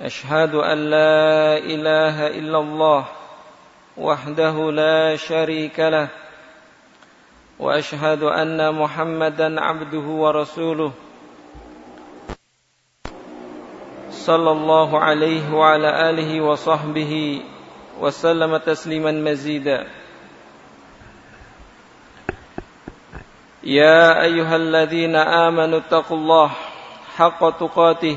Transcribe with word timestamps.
أشهد 0.00 0.54
أن 0.54 0.78
لا 0.78 1.58
إله 1.60 2.26
إلا 2.26 2.58
الله 2.58 3.04
وحده 3.96 4.56
لا 4.72 5.16
شريك 5.16 5.80
له 5.80 6.08
وأشهد 7.58 8.22
أن 8.22 8.74
محمدا 8.74 9.60
عبده 9.60 10.06
ورسوله 10.08 10.92
صلى 14.10 14.50
الله 14.50 14.98
عليه 14.98 15.52
وعلى 15.52 16.10
آله 16.10 16.40
وصحبه 16.40 17.42
وسلم 18.00 18.56
تسليما 18.56 19.12
مزيدا. 19.12 19.86
يا 23.62 24.22
أيها 24.22 24.56
الذين 24.56 25.16
آمنوا 25.16 25.78
اتقوا 25.78 26.16
الله 26.16 26.50
حق 27.16 27.50
تقاته 27.58 28.16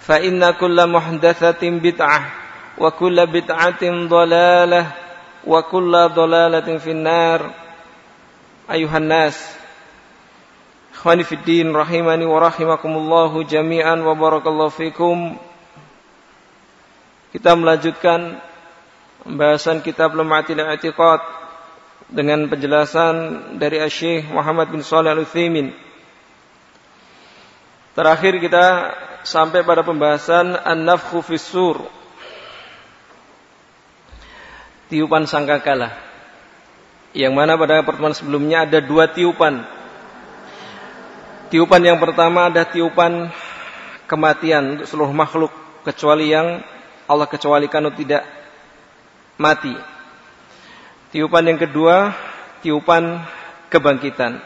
fa 0.00 0.16
inna 0.18 0.56
kulla 0.56 0.88
muhdatsatin 0.88 1.78
bid'ah 1.78 2.22
wa 2.80 2.88
kulla 2.96 3.28
bid'atin 3.28 4.08
dhalalah 4.08 4.96
wa 5.44 5.60
kulla 5.68 6.08
dhalalatin 6.08 6.80
finnar 6.80 7.52
ayuhan 8.64 9.04
nas 9.04 9.36
rahimani 11.72 12.24
wa 12.24 12.40
rahimakumullahu 12.40 13.44
jami'an 13.44 14.00
wa 14.00 14.16
barakallahu 14.16 14.72
kita 17.30 17.54
melanjutkan 17.54 18.42
pembahasan 19.22 19.84
kitab 19.86 20.18
Lumatil 20.18 20.58
I'tiqad 20.58 21.22
dengan 22.10 22.50
penjelasan 22.50 23.14
dari 23.62 23.78
Syekh 23.86 24.26
Muhammad 24.34 24.74
bin 24.74 24.82
Shalih 24.82 25.14
Al-Utsaimin. 25.14 25.70
Terakhir 27.94 28.42
kita 28.42 28.66
sampai 29.22 29.64
pada 29.66 29.84
pembahasan 29.84 30.56
an-nafkhu 30.56 31.20
fis-sur. 31.24 31.84
Tiupan 34.90 35.24
sangkakala. 35.24 35.94
Yang 37.14 37.32
mana 37.34 37.58
pada 37.58 37.82
pertemuan 37.82 38.14
sebelumnya 38.14 38.66
ada 38.66 38.78
dua 38.82 39.10
tiupan. 39.10 39.62
Tiupan 41.50 41.82
yang 41.82 41.98
pertama 41.98 42.46
ada 42.46 42.62
tiupan 42.62 43.30
kematian 44.06 44.78
untuk 44.78 44.86
seluruh 44.86 45.14
makhluk 45.14 45.50
kecuali 45.82 46.30
yang 46.30 46.62
Allah 47.10 47.26
kecualikan 47.26 47.82
untuk 47.86 48.06
tidak 48.06 48.22
mati. 49.34 49.74
Tiupan 51.10 51.42
yang 51.42 51.58
kedua, 51.58 52.14
tiupan 52.62 53.26
kebangkitan. 53.66 54.38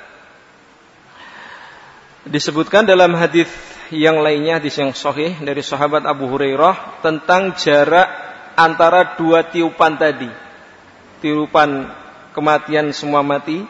Disebutkan 2.24 2.88
dalam 2.88 3.12
hadis 3.12 3.52
yang 3.92 4.24
lainnya 4.24 4.62
hadis 4.62 4.80
yang 4.80 4.96
sahih 4.96 5.36
dari 5.42 5.60
sahabat 5.60 6.08
Abu 6.08 6.30
Hurairah 6.30 7.04
tentang 7.04 7.52
jarak 7.58 8.08
antara 8.56 9.18
dua 9.18 9.44
tiupan 9.44 9.98
tadi. 9.98 10.30
Tiupan 11.20 11.90
kematian 12.32 12.92
semua 12.94 13.20
mati, 13.20 13.64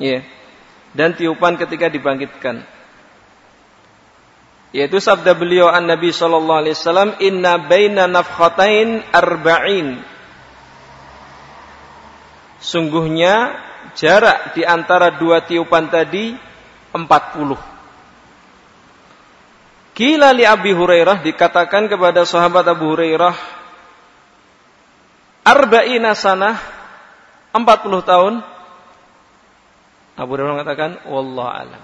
ya. 0.00 0.24
Dan 0.94 1.14
tiupan 1.14 1.58
ketika 1.58 1.90
dibangkitkan. 1.90 2.62
Yaitu 4.74 4.98
sabda 4.98 5.38
beliau 5.38 5.70
an 5.70 5.86
Nabi 5.86 6.10
sallallahu 6.10 6.60
alaihi 6.66 6.74
wasallam, 6.74 7.10
"Inna 7.22 7.58
baina 7.62 8.10
nafkhatain 8.10 9.06
arba'in." 9.14 10.02
Sungguhnya 12.58 13.54
jarak 13.94 14.56
di 14.56 14.64
antara 14.64 15.14
dua 15.14 15.44
tiupan 15.44 15.92
tadi 15.92 16.34
40. 16.94 17.73
Kila 19.94 20.34
li 20.34 20.42
Abi 20.42 20.74
Hurairah 20.74 21.22
dikatakan 21.22 21.86
kepada 21.86 22.26
sahabat 22.26 22.66
Abu 22.66 22.98
Hurairah 22.98 23.34
arba'ina 25.46 26.18
sanah 26.18 26.58
40 27.54 27.62
tahun. 28.02 28.34
Abu 30.18 30.30
Hurairah 30.34 30.52
mengatakan 30.58 30.90
wallahu 31.06 31.46
alam. 31.46 31.82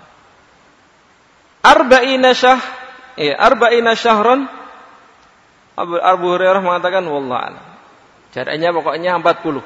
Arba'ina 1.62 2.34
syah 2.34 2.58
ya 3.14 3.38
arba'ina 3.38 3.94
syahron 3.94 4.50
Abu, 5.78 5.94
Abu 6.02 6.34
Hurairah 6.34 6.66
mengatakan 6.66 7.06
wallahu 7.06 7.38
alam. 7.38 7.66
Jaraknya 8.34 8.74
pokoknya 8.74 9.22
40 9.22 9.62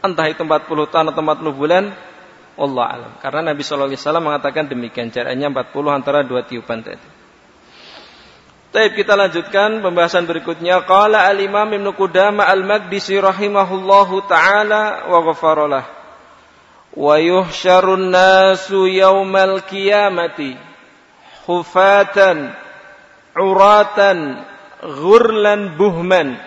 entah 0.00 0.26
itu 0.32 0.40
40 0.40 0.64
tahun 0.88 1.06
atau 1.12 1.20
40 1.20 1.60
bulan 1.60 1.92
wallahu 2.56 2.88
alam. 2.88 3.12
Karena 3.20 3.52
Nabi 3.52 3.60
sallallahu 3.60 3.92
alaihi 3.92 4.00
wasallam 4.00 4.24
mengatakan 4.32 4.64
demikian 4.72 5.12
jaraknya 5.12 5.52
40 5.52 5.76
antara 5.92 6.24
dua 6.24 6.40
tiupan 6.40 6.80
tadi 6.80 7.20
Baik, 8.72 9.04
kita 9.04 9.12
lanjutkan 9.20 9.84
pembahasan 9.84 10.24
berikutnya. 10.24 10.80
Qala 10.88 11.28
al-Imam 11.28 11.68
Ibnu 11.68 11.92
Qudamah 11.92 12.48
al-Maqdisi 12.48 13.20
rahimahullahu 13.20 14.24
taala 14.24 15.12
wa 15.12 15.20
ghafaralah. 15.28 15.84
Wa 16.96 17.20
yuhsyarun 17.20 18.08
nasu 18.08 18.88
yaumal 18.88 19.60
qiyamati 19.68 20.56
hufatan 21.44 22.56
uratan 23.36 24.40
ghurlan 24.80 25.76
buhman. 25.76 26.40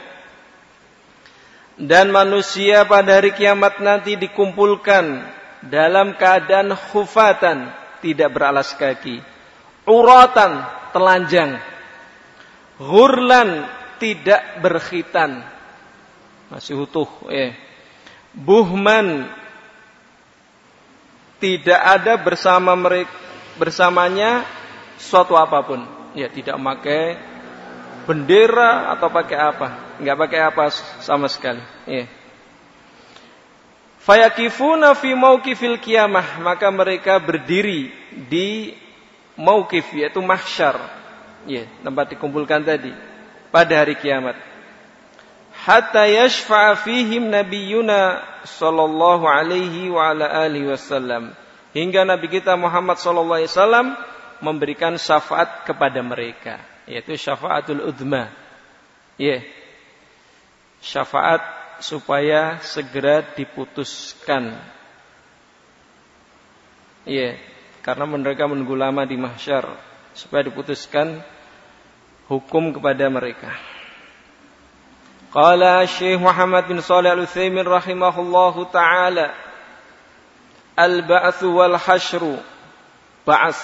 Dan 1.77 2.09
manusia 2.09 2.89
pada 2.89 3.21
hari 3.21 3.37
kiamat 3.37 3.77
nanti 3.85 4.17
dikumpulkan 4.17 5.29
dalam 5.61 6.17
keadaan 6.17 6.73
khufatan, 6.73 7.69
tidak 8.01 8.33
beralas 8.33 8.73
kaki. 8.73 9.21
Uratan, 9.85 10.65
telanjang 10.89 11.74
Ghurlan 12.75 13.63
tidak 13.97 14.59
berkhitan. 14.59 15.43
Masih 16.51 16.83
utuh. 16.83 17.07
Eh. 17.31 17.55
Buhman 18.35 19.31
tidak 21.39 21.79
ada 21.79 22.19
bersama 22.19 22.75
mereka 22.75 23.11
bersamanya 23.55 24.43
suatu 24.99 25.39
apa 25.39 25.63
pun. 25.63 25.81
Ya 26.15 26.27
tidak 26.27 26.59
pakai 26.59 27.15
bendera 28.03 28.91
atau 28.91 29.07
pakai 29.07 29.37
apa? 29.39 29.67
Enggak 29.99 30.17
pakai 30.27 30.39
apa 30.43 30.63
sama 30.99 31.31
sekali. 31.31 31.63
Ya. 31.87 32.11
Fayakifuna 34.03 34.93
fi 34.93 35.17
mauqifil 35.17 35.81
kiamah, 35.81 36.37
maka 36.43 36.69
mereka 36.69 37.17
berdiri 37.17 37.89
di 38.29 38.77
mauqif 39.33 39.89
yaitu 39.97 40.21
mahsyar 40.21 41.04
Ya, 41.45 41.69
tempat 41.85 42.13
dikumpulkan 42.13 42.65
tadi. 42.65 42.91
Pada 43.53 43.85
hari 43.85 43.95
kiamat. 43.95 44.35
hatta 45.55 46.03
yashfa'a 46.05 46.75
fihim 46.83 47.31
nabiyyuna 47.31 48.21
sallallahu 48.43 49.23
alaihi 49.23 49.87
wa 49.87 50.11
ala 50.11 50.27
alihi 50.45 50.67
wasallam. 50.67 51.31
Hingga 51.71 52.03
nabi 52.03 52.27
kita 52.27 52.53
Muhammad 52.59 52.99
sallallahu 52.99 53.39
alaihi 53.39 53.51
wasallam 53.51 53.87
memberikan 54.43 54.99
syafaat 54.99 55.63
kepada 55.63 56.03
mereka 56.03 56.59
yaitu 56.85 57.17
syafaatul 57.17 57.81
udma 57.81 58.29
ya 59.17 59.41
syafaat 60.85 61.41
supaya 61.81 62.61
segera 62.61 63.25
diputuskan. 63.35 64.53
Ya 67.05 67.37
karena 67.81 68.05
mereka 68.09 68.49
menunggu 68.49 68.77
lama 68.77 69.05
di 69.05 69.17
mahsyar 69.17 69.65
supaya 70.17 70.45
diputuskan 70.45 71.21
hukum 72.29 72.73
kepada 72.73 73.09
mereka 73.09 73.53
Qala 75.35 75.83
Syekh 75.83 76.15
Muhammad 76.15 76.63
bin 76.71 76.79
Shalih 76.79 77.11
Al-Utsaimin 77.11 77.67
rahimahullahu 77.67 78.71
taala 78.71 79.35
Al-ba'tsu 80.79 81.51
wal 81.51 81.75
hasyru 81.75 82.39
ba'ats 83.27 83.59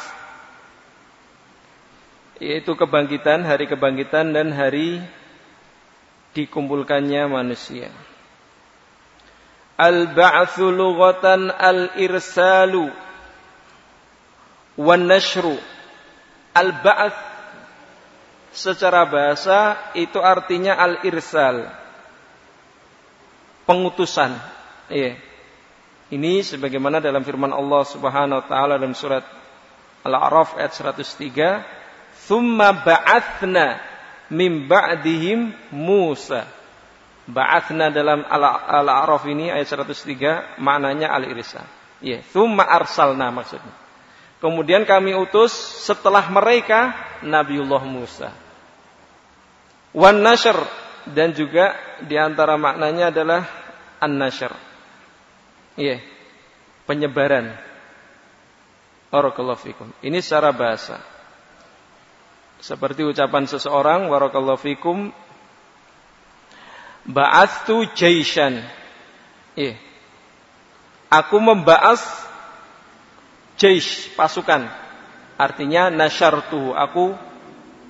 yaitu 2.42 2.74
kebangkitan, 2.74 3.46
hari 3.46 3.69
kebangkitan 3.69 4.34
dan 4.34 4.50
hari 4.50 4.98
dikumpulkannya 6.34 7.30
manusia. 7.30 7.94
Al-ba'tsu 9.78 10.74
lughatan 10.74 11.54
al-irsalu 11.54 12.90
wan 14.81 15.06
nashru. 15.06 15.54
Al-ba'ts 16.58 17.31
secara 18.51 19.07
bahasa 19.07 19.80
itu 19.95 20.19
artinya 20.19 20.75
al-irsal. 20.75 21.71
Pengutusan. 23.63 24.36
Iya. 24.92 25.15
Ini 26.12 26.44
sebagaimana 26.44 27.00
dalam 27.00 27.24
firman 27.24 27.56
Allah 27.56 27.88
Subhanahu 27.88 28.44
wa 28.44 28.45
taala 28.45 28.75
dalam 28.75 28.92
surat 28.92 29.24
Al-A'raf 30.03 30.59
ayat 30.59 30.75
103, 30.75 31.63
"Tsumma 32.27 32.75
ba'atsna 32.75 33.80
min 34.27 34.68
ba'dihim 34.68 35.56
Musa." 35.71 36.44
Ba'atsna 37.31 37.94
dalam 37.95 38.27
Al-A'raf 38.27 39.24
ini 39.31 39.48
ayat 39.48 39.71
103 39.71 40.59
maknanya 40.59 41.15
al-irsal. 41.15 41.63
Iya, 42.03 42.25
"Tsumma 42.27 42.68
arsalna" 42.68 43.31
maksudnya. 43.31 43.71
Kemudian 44.42 44.89
kami 44.89 45.13
utus 45.13 45.53
setelah 45.86 46.25
mereka 46.33 46.98
Nabiullah 47.21 47.86
Musa. 47.86 48.33
Wan 49.92 50.24
nashr 50.24 50.56
dan 51.12 51.36
juga 51.36 51.76
di 52.04 52.16
antara 52.16 52.56
maknanya 52.56 53.12
adalah 53.12 53.42
an 54.00 54.16
nashr. 54.16 54.52
Iya. 55.76 56.00
Penyebaran. 56.88 57.56
Barakallahu 59.12 59.60
fikum. 59.60 59.92
Ini 60.00 60.24
secara 60.24 60.56
bahasa. 60.56 61.00
Seperti 62.62 63.04
ucapan 63.04 63.50
seseorang 63.50 64.08
barakallahu 64.08 64.60
fikum 64.62 65.12
ba'atsu 67.06 67.92
jaishan. 67.98 68.62
Iya. 69.58 69.76
Aku 71.12 71.44
membahas 71.44 72.00
jaish 73.60 74.14
pasukan. 74.16 74.70
Artinya 75.36 75.90
nasyartu, 75.90 76.72
aku 76.72 77.18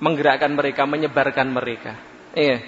menggerakkan 0.02 0.50
mereka, 0.50 0.82
menyebarkan 0.82 1.46
mereka. 1.46 1.94
Iya. 2.34 2.58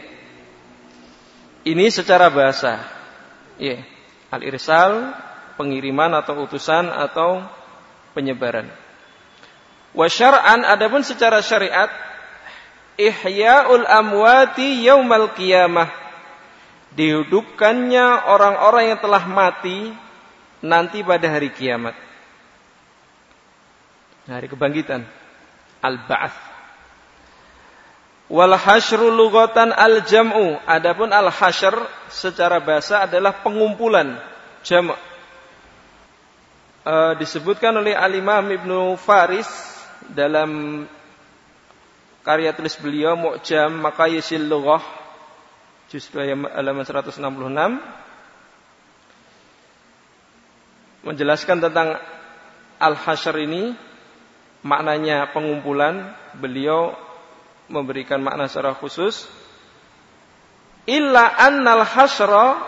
Ini 1.66 1.90
secara 1.90 2.30
bahasa. 2.30 2.78
Iya. 3.58 3.82
Al-irsal, 4.30 5.10
pengiriman 5.58 6.14
atau 6.14 6.46
utusan 6.46 6.86
atau 6.86 7.42
penyebaran. 8.14 8.70
Wa 9.90 10.06
syar'an 10.06 10.62
adapun 10.62 11.02
secara 11.02 11.42
syariat 11.42 11.90
ihya'ul 12.94 13.86
amwati 13.86 14.86
yaumal 14.86 15.34
qiyamah 15.34 15.90
dihidupkannya 16.94 18.30
orang-orang 18.30 18.94
yang 18.94 19.00
telah 19.02 19.26
mati 19.26 19.90
nanti 20.62 21.02
pada 21.02 21.26
hari 21.26 21.50
kiamat 21.50 21.98
hari 24.30 24.46
kebangkitan 24.46 25.02
al-ba'ats 25.82 26.53
wal 28.28 28.54
hasyru 28.56 29.12
lughatan 29.12 29.72
al 29.74 30.04
jam'u. 30.04 30.56
Adapun 30.64 31.12
al 31.12 31.28
hasyr 31.28 31.74
secara 32.08 32.60
bahasa 32.60 33.04
adalah 33.04 33.44
pengumpulan 33.44 34.16
jam' 34.64 34.94
e, 36.84 36.94
disebutkan 37.20 37.76
oleh 37.76 37.92
al 37.92 38.12
Imam 38.14 38.44
Ibnu 38.48 38.96
Faris 38.96 39.48
dalam 40.08 40.84
karya 42.24 42.56
tulis 42.56 42.76
beliau 42.80 43.16
Mu'jam 43.16 43.72
Maqayisil 43.84 44.48
Lughah 44.48 44.80
juz 45.92 46.08
2 46.08 46.56
halaman 46.56 46.84
166 46.88 47.20
menjelaskan 51.04 51.60
tentang 51.60 52.00
al-hasyr 52.80 53.36
ini 53.44 53.76
maknanya 54.64 55.28
pengumpulan, 55.30 56.16
beliau 56.40 56.96
memberikan 57.68 58.20
makna 58.20 58.48
secara 58.48 58.76
khusus. 58.76 59.28
Illa 60.84 61.32
annal 61.40 61.84
hasra 61.84 62.60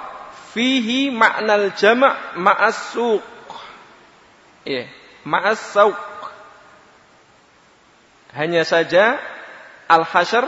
fihi 0.56 1.12
maknal 1.12 1.76
jama' 1.76 2.40
ma'as 2.40 2.96
suq. 2.96 3.24
Ya, 4.64 4.88
ma'as 5.24 5.60
suq. 5.60 5.96
Hanya 8.32 8.64
saja 8.64 9.20
al-hasyr 9.88 10.44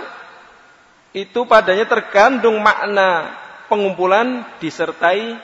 itu 1.16 1.40
padanya 1.48 1.88
terkandung 1.88 2.60
makna 2.60 3.32
pengumpulan 3.72 4.44
disertai 4.60 5.40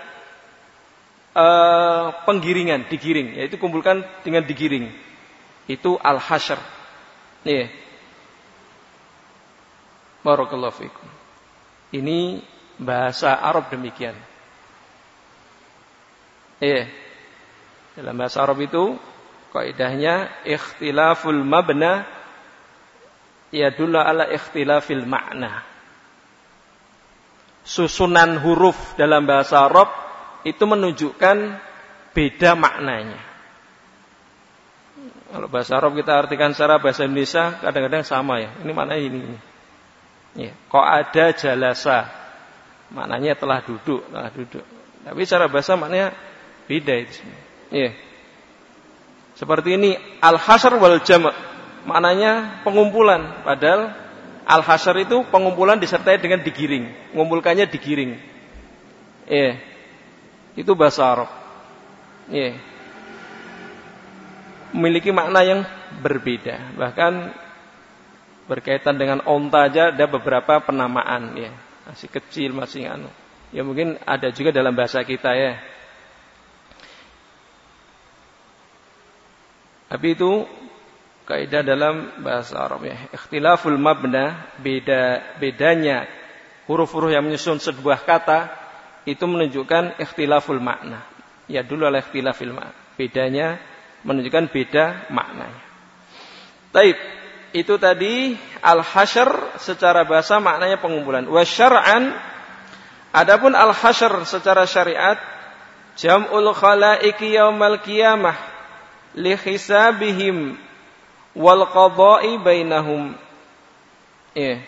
uh, 1.33 2.13
penggiringan, 2.29 2.85
digiring, 2.89 3.41
yaitu 3.41 3.57
kumpulkan 3.57 4.05
dengan 4.25 4.45
digiring 4.45 4.93
itu 5.69 5.97
al-hasyr. 6.01 6.61
Iya. 7.45 7.84
Barakallahu 10.25 10.73
fikum. 10.73 11.09
Ini 11.93 12.41
bahasa 12.81 13.37
Arab 13.37 13.69
demikian. 13.69 14.17
Iya. 16.59 16.89
Dalam 17.95 18.17
bahasa 18.17 18.43
Arab 18.43 18.59
itu 18.65 18.97
kaidahnya 19.55 20.33
ikhtilaful 20.43 21.45
mabna 21.45 22.09
yadullu 23.55 24.01
ala 24.01 24.27
ikhtilafil 24.33 25.07
makna. 25.07 25.63
Susunan 27.63 28.41
huruf 28.41 28.97
dalam 28.97 29.29
bahasa 29.29 29.69
Arab 29.69 29.93
itu 30.43 30.65
menunjukkan 30.65 31.37
beda 32.13 32.57
maknanya. 32.57 33.21
Kalau 35.35 35.49
bahasa 35.51 35.77
Arab 35.79 35.99
kita 35.99 36.13
artikan 36.15 36.55
secara 36.57 36.79
bahasa 36.79 37.05
Indonesia 37.05 37.59
kadang-kadang 37.61 38.03
sama 38.07 38.41
ya. 38.41 38.51
Ini 38.63 38.73
mana 38.73 38.95
ini? 38.97 39.19
ini. 39.21 39.54
Ya, 40.35 40.51
kok 40.67 40.83
ada 40.83 41.25
jalasa. 41.35 42.11
Maknanya 42.91 43.39
telah 43.39 43.63
duduk, 43.63 44.07
telah 44.11 44.31
duduk. 44.35 44.65
Tapi 45.07 45.21
secara 45.27 45.47
bahasa 45.47 45.79
maknanya 45.79 46.15
beda 46.67 46.95
itu. 46.99 47.23
Ya. 47.71 47.91
Seperti 49.35 49.75
ini 49.75 49.99
al-hasr 50.23 50.79
wal 50.79 51.03
jam' 51.03 51.27
maknanya 51.85 52.63
pengumpulan 52.63 53.43
padahal 53.43 53.91
al-hasr 54.47 54.95
itu 55.03 55.27
pengumpulan 55.29 55.83
disertai 55.83 56.23
dengan 56.23 56.43
digiring, 56.43 57.15
mengumpulkannya 57.15 57.67
digiring. 57.67 58.19
Ya. 59.27 59.59
Itu 60.55 60.79
bahasa 60.79 61.03
Arab. 61.03 61.31
Ya 62.31 62.55
memiliki 64.75 65.15
makna 65.15 65.47
yang 65.47 65.61
berbeda. 66.03 66.75
Bahkan 66.75 67.13
berkaitan 68.45 69.01
dengan 69.01 69.25
onta 69.25 69.69
aja 69.69 69.93
ada 69.93 70.05
beberapa 70.09 70.61
penamaan 70.61 71.37
ya. 71.37 71.53
Masih 71.85 72.09
kecil, 72.09 72.57
masih 72.57 72.89
anu. 72.89 73.09
Ya 73.53 73.63
mungkin 73.63 74.01
ada 74.05 74.33
juga 74.33 74.51
dalam 74.51 74.73
bahasa 74.73 75.05
kita 75.05 75.31
ya. 75.37 75.61
Tapi 79.89 80.17
itu 80.17 80.49
kaidah 81.29 81.63
dalam 81.63 82.25
bahasa 82.25 82.59
Arab 82.59 82.89
ya. 82.89 82.97
Ikhtilaful 83.13 83.79
mabna, 83.79 84.51
beda 84.59 85.37
bedanya 85.39 86.09
huruf-huruf 86.67 87.13
yang 87.13 87.25
menyusun 87.25 87.61
sebuah 87.61 88.03
kata 88.03 88.51
itu 89.05 89.23
menunjukkan 89.23 90.01
ikhtilaful 90.01 90.61
makna. 90.61 91.05
Ya 91.45 91.61
dulu 91.61 91.85
adalah 91.85 92.03
ikhtilafil 92.03 92.53
makna. 92.57 92.75
Bedanya 92.97 93.61
menunjukkan 94.03 94.51
beda 94.53 95.09
maknanya. 95.13 95.63
Taib, 96.75 96.97
itu 97.55 97.79
tadi 97.79 98.35
al-hasyr 98.59 99.31
secara 99.63 100.03
bahasa 100.03 100.43
maknanya 100.43 100.83
pengumpulan. 100.83 101.23
Wa 101.31 101.47
Adapun 103.15 103.55
al-hasyr 103.55 104.27
secara 104.27 104.67
syariat 104.67 105.15
jam'ul 105.95 106.51
khalaiki 106.51 107.39
yaumal 107.39 107.79
qiyamah 107.79 108.35
li 109.15 109.39
hisabihim 109.39 110.59
wal 111.39 111.63
qada'i 111.71 112.43
bainahum. 112.43 113.15
Ya. 114.35 114.59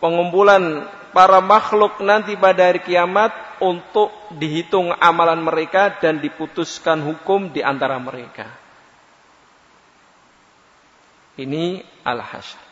Pengumpulan 0.00 0.88
para 1.12 1.44
makhluk 1.44 2.00
nanti 2.00 2.32
pada 2.32 2.72
hari 2.72 2.80
kiamat 2.80 3.36
untuk 3.60 4.08
dihitung 4.40 4.96
amalan 4.96 5.44
mereka 5.44 6.00
dan 6.00 6.16
diputuskan 6.16 7.04
hukum 7.04 7.52
di 7.52 7.60
antara 7.60 8.00
mereka. 8.00 8.65
Ini 11.36 11.84
al-hasyr. 12.00 12.66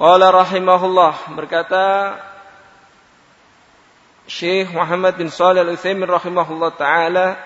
Qala 0.00 0.32
rahimahullah 0.32 1.36
berkata 1.36 2.16
Syekh 4.30 4.72
Muhammad 4.72 5.18
bin 5.18 5.28
Shalih 5.28 5.60
Al-Utsaimin 5.66 6.08
rahimahullah 6.08 6.70
taala 6.78 7.36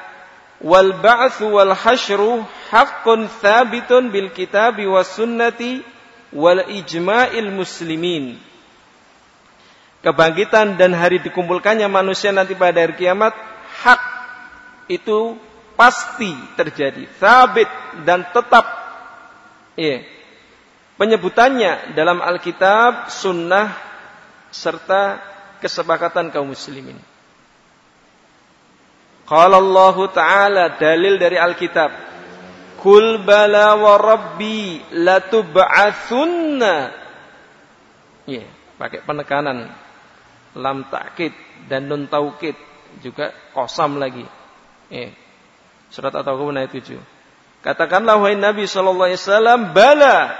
wal 0.63 0.95
ba'tsu 0.95 1.51
wal 1.51 1.75
hasyru 1.75 2.47
haqqun 2.71 3.27
thabitun 3.43 4.13
bil 4.15 4.31
kitabi 4.31 4.87
was 4.87 5.11
sunnati 5.17 5.83
wal 6.31 6.63
ijma'il 6.63 7.51
muslimin 7.51 8.39
Kebangkitan 10.05 10.77
dan 10.77 10.93
hari 10.93 11.25
dikumpulkannya 11.25 11.89
manusia 11.89 12.29
nanti 12.29 12.53
pada 12.53 12.85
hari 12.85 12.93
kiamat 12.95 13.33
hak 13.81 14.03
itu 14.93 15.41
pasti 15.75 16.31
terjadi, 16.55 17.07
sabit 17.19 17.69
dan 18.07 18.27
tetap. 18.31 18.67
Iya 19.75 20.15
penyebutannya 20.95 21.95
dalam 21.95 22.23
Alkitab, 22.23 23.11
Sunnah, 23.11 23.75
serta 24.55 25.19
kesepakatan 25.59 26.31
kaum 26.31 26.55
muslimin. 26.55 26.99
Qala 29.25 29.57
Allah 29.57 29.97
Ta'ala 30.13 30.65
dalil 30.77 31.17
dari 31.17 31.41
Alkitab. 31.41 32.13
Kul 32.85 33.25
bala 33.25 33.81
wa 33.81 33.97
rabbi. 33.97 34.93
Ya, 38.29 38.45
pakai 38.77 39.01
penekanan 39.09 39.73
lam 40.53 40.79
takkid 40.93 41.33
dan 41.67 41.89
nun 41.89 42.05
taukid 42.13 42.53
juga 43.01 43.33
kosam 43.57 43.97
lagi. 43.97 44.29
Ya. 44.93 45.24
Surat 45.95 46.11
At-Taubah 46.11 46.51
ayat 46.59 46.75
7. 46.75 46.99
Katakanlah 47.63 48.19
wahai 48.19 48.35
Nabi 48.35 48.67
sallallahu 48.67 49.15
alaihi 49.15 49.23
wasallam, 49.23 49.61
bala 49.71 50.35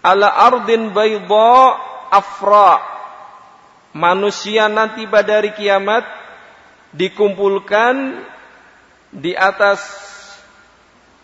ala 0.06 0.30
ardin 0.30 0.94
bayda 0.94 1.82
afra 2.14 2.78
manusia 3.90 4.70
nanti 4.70 5.02
pada 5.10 5.42
hari 5.42 5.50
kiamat 5.54 6.21
dikumpulkan 6.92 8.24
di 9.12 9.32
atas 9.36 9.80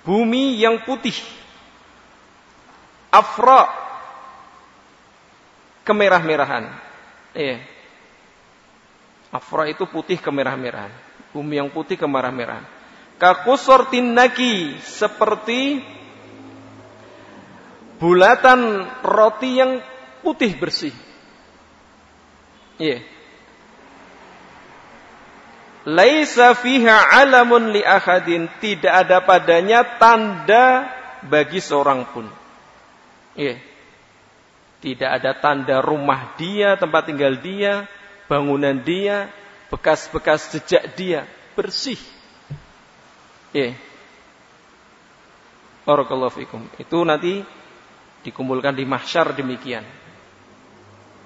bumi 0.04 0.56
yang 0.56 0.84
putih 0.84 1.16
afra 3.08 3.68
kemerah-merahan. 5.84 6.68
Iya. 7.32 7.64
Afra 9.32 9.68
itu 9.68 9.84
putih 9.88 10.20
kemerah-merahan. 10.20 10.92
Bumi 11.32 11.60
yang 11.60 11.72
putih 11.72 11.96
kemerah-merahan. 11.96 12.64
Kakusor 13.16 13.92
tinnaki 13.92 14.76
seperti 14.80 15.80
bulatan 17.98 18.86
roti 19.04 19.58
yang 19.58 19.80
putih 20.20 20.52
bersih. 20.56 20.94
Iya. 22.78 23.17
Laisa 25.88 26.52
fiha 26.52 27.16
alamun 27.16 27.72
li 27.72 27.80
ahadin. 27.80 28.44
Tidak 28.60 28.92
ada 28.92 29.24
padanya 29.24 29.96
tanda 29.96 30.84
bagi 31.24 31.64
seorang 31.64 32.04
pun. 32.12 32.28
Iya. 33.32 33.56
Tidak 34.84 35.08
ada 35.08 35.32
tanda 35.40 35.80
rumah 35.80 36.36
dia, 36.36 36.76
tempat 36.76 37.08
tinggal 37.08 37.40
dia, 37.40 37.88
bangunan 38.28 38.76
dia, 38.84 39.32
bekas-bekas 39.72 40.52
jejak 40.52 40.92
dia, 40.92 41.24
bersih. 41.56 41.98
Ya. 43.56 43.72
Barakallahu 45.88 46.36
fikum. 46.36 46.68
Itu 46.76 47.00
nanti 47.08 47.40
dikumpulkan 48.28 48.76
di 48.76 48.84
mahsyar 48.84 49.32
demikian. 49.32 49.88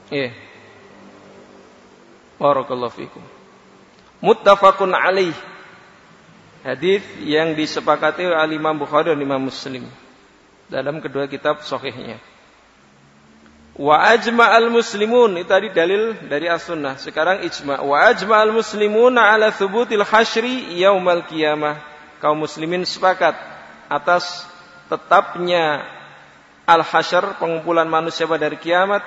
Ya. 0.07 0.31
Barakallahu 2.39 2.95
fikum. 2.95 3.42
Muttafaqun 4.23 4.95
alaih. 4.95 5.35
Hadis 6.63 7.03
yang 7.27 7.59
disepakati 7.59 8.23
oleh 8.23 8.55
Imam 8.55 8.79
Bukhari 8.79 9.11
dan 9.11 9.19
Imam 9.19 9.43
Muslim 9.43 9.83
dalam 10.71 11.03
kedua 11.03 11.27
kitab 11.27 11.59
sahihnya. 11.67 12.23
Wa 13.73 14.15
ajma 14.15 14.53
al 14.53 14.69
muslimun 14.69 15.41
itu 15.41 15.49
tadi 15.49 15.73
dalil 15.73 16.15
dari 16.29 16.47
as-sunnah. 16.47 17.01
Sekarang 17.03 17.43
ijma. 17.43 17.83
Wa 17.83 18.15
ajma 18.15 18.39
al 18.39 18.55
muslimun 18.55 19.17
ala 19.17 19.51
thubutil 19.51 20.07
hasyri 20.07 20.77
yaumal 20.79 21.27
qiyamah. 21.27 21.81
Kaum 22.23 22.47
muslimin 22.47 22.87
sepakat 22.87 23.35
atas 23.91 24.47
tetapnya 24.87 25.83
al 26.63 26.85
hasyr 26.85 27.35
pengumpulan 27.43 27.89
manusia 27.89 28.29
pada 28.29 28.47
hari 28.47 28.61
kiamat. 28.61 29.03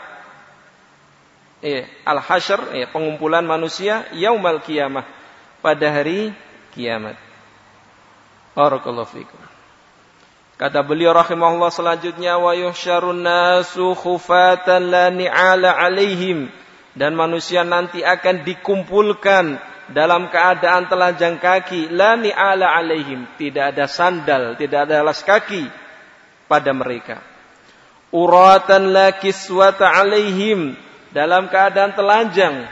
Iya, 1.64 1.88
al 2.04 2.20
hasyr 2.20 2.60
iya, 2.76 2.86
pengumpulan 2.92 3.44
manusia 3.48 4.08
yaumal 4.12 4.60
qiyamah 4.60 5.08
pada 5.64 5.88
hari 5.92 6.36
kiamat. 6.76 7.16
Barakallahu 8.56 9.08
fikum. 9.08 9.40
Kata 10.56 10.80
beliau 10.88 11.12
rahimahullah 11.12 11.68
selanjutnya 11.68 12.40
wa 12.40 12.56
yuhsyarun 12.56 13.20
nasu 13.20 13.92
khufatan 13.92 14.88
la 14.88 15.12
ni'ala 15.12 15.76
alaihim 15.76 16.48
dan 16.96 17.12
manusia 17.12 17.68
nanti 17.68 18.00
akan 18.00 18.48
dikumpulkan 18.48 19.60
dalam 19.92 20.32
keadaan 20.32 20.88
telanjang 20.88 21.44
kaki 21.44 21.92
la 21.92 22.16
ni'ala 22.16 22.72
alaihim 22.72 23.28
tidak 23.36 23.76
ada 23.76 23.86
sandal 23.92 24.56
tidak 24.56 24.88
ada 24.88 25.04
alas 25.04 25.22
kaki 25.22 25.68
pada 26.48 26.72
mereka 26.72 27.20
uratan 28.16 28.96
la 28.96 29.12
kiswata 29.12 29.92
alaihim 29.92 30.80
dalam 31.16 31.48
keadaan 31.48 31.96
telanjang. 31.96 32.68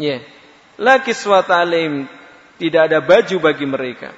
Ya. 0.00 0.18
Yeah. 0.18 0.20
la 0.80 0.98
kiswata 1.04 1.60
alaihim 1.60 2.08
tidak 2.56 2.88
ada 2.88 2.98
baju 3.04 3.36
bagi 3.44 3.68
mereka. 3.68 4.16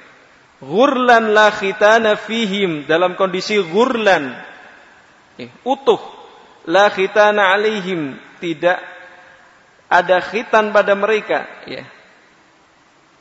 Gurlan 0.63 1.35
la 1.35 1.53
khitana 1.53 2.17
fihim 2.17 2.87
dalam 2.89 3.13
kondisi 3.13 3.59
gurlan 3.61 4.33
eh, 5.37 5.51
utuh. 5.67 5.99
La 6.65 6.89
khitana 6.89 7.53
alaihim 7.53 8.15
tidak 8.39 8.79
ada 9.91 10.17
khitan 10.23 10.71
pada 10.71 10.95
mereka. 10.95 11.45
Ya. 11.67 11.85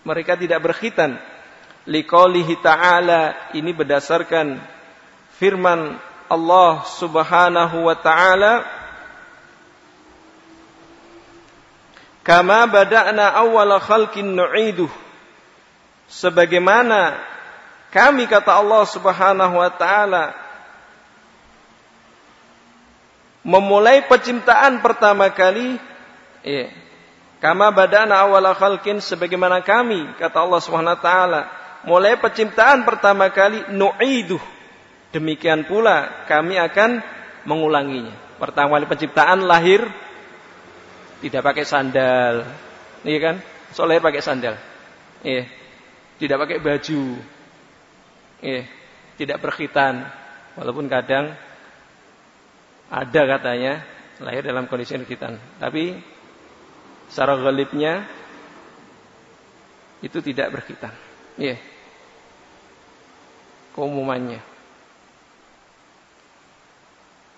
Mereka 0.07 0.39
tidak 0.39 0.63
berkhitan. 0.63 1.19
Liqaulihi 1.87 2.59
ta'ala 2.63 3.55
ini 3.55 3.71
berdasarkan 3.71 4.59
firman 5.39 5.95
Allah 6.27 6.83
Subhanahu 6.99 7.87
wa 7.87 7.95
taala 7.95 8.76
kama 12.27 12.67
bada'na 12.67 13.39
awwala 13.39 13.79
khalqin 13.79 14.35
nu'iduh. 14.35 14.91
Sebagaimana 16.11 17.15
kami 17.95 18.27
kata 18.27 18.59
Allah 18.59 18.83
Subhanahu 18.83 19.55
wa 19.63 19.71
taala 19.71 20.35
memulai 23.47 24.03
penciptaan 24.11 24.83
pertama 24.83 25.31
kali 25.31 25.79
ya 26.43 26.67
kama 27.39 27.71
badana 27.71 28.27
awala 28.27 28.59
khalqin 28.59 28.99
sebagaimana 28.99 29.63
kami 29.63 30.19
kata 30.19 30.43
Allah 30.43 30.61
Subhanahu 30.63 30.99
wa 30.99 31.03
taala 31.03 31.41
mulai 31.87 32.19
penciptaan 32.19 32.83
pertama 32.83 33.31
kali 33.31 33.71
nu'iduh. 33.71 34.43
Demikian 35.15 35.63
pula 35.63 36.27
kami 36.27 36.59
akan 36.59 36.99
mengulanginya. 37.47 38.15
Pertama 38.43 38.77
kali 38.77 38.91
penciptaan 38.91 39.47
lahir 39.47 39.87
tidak 41.25 41.43
pakai 41.43 41.65
sandal. 41.65 42.35
Iya 43.07 43.19
kan? 43.23 43.37
Soalnya 43.73 44.05
pakai 44.05 44.23
sandal. 44.23 44.55
Iya. 45.25 45.45
Tidak 46.17 46.37
pakai 46.37 46.59
baju. 46.61 47.03
Iya. 48.41 48.63
Tidak 49.17 49.39
berkhitan 49.41 50.05
walaupun 50.57 50.89
kadang 50.89 51.37
ada 52.89 53.23
katanya 53.27 53.85
lahir 54.23 54.47
dalam 54.47 54.65
kondisi 54.71 54.97
berkhitan 54.97 55.37
tapi 55.61 56.01
secara 57.13 57.37
galibnya 57.37 58.07
itu 60.01 60.19
tidak 60.25 60.53
berkhitan 60.57 60.95
iya. 61.37 61.61
Keumumannya. 63.77 64.41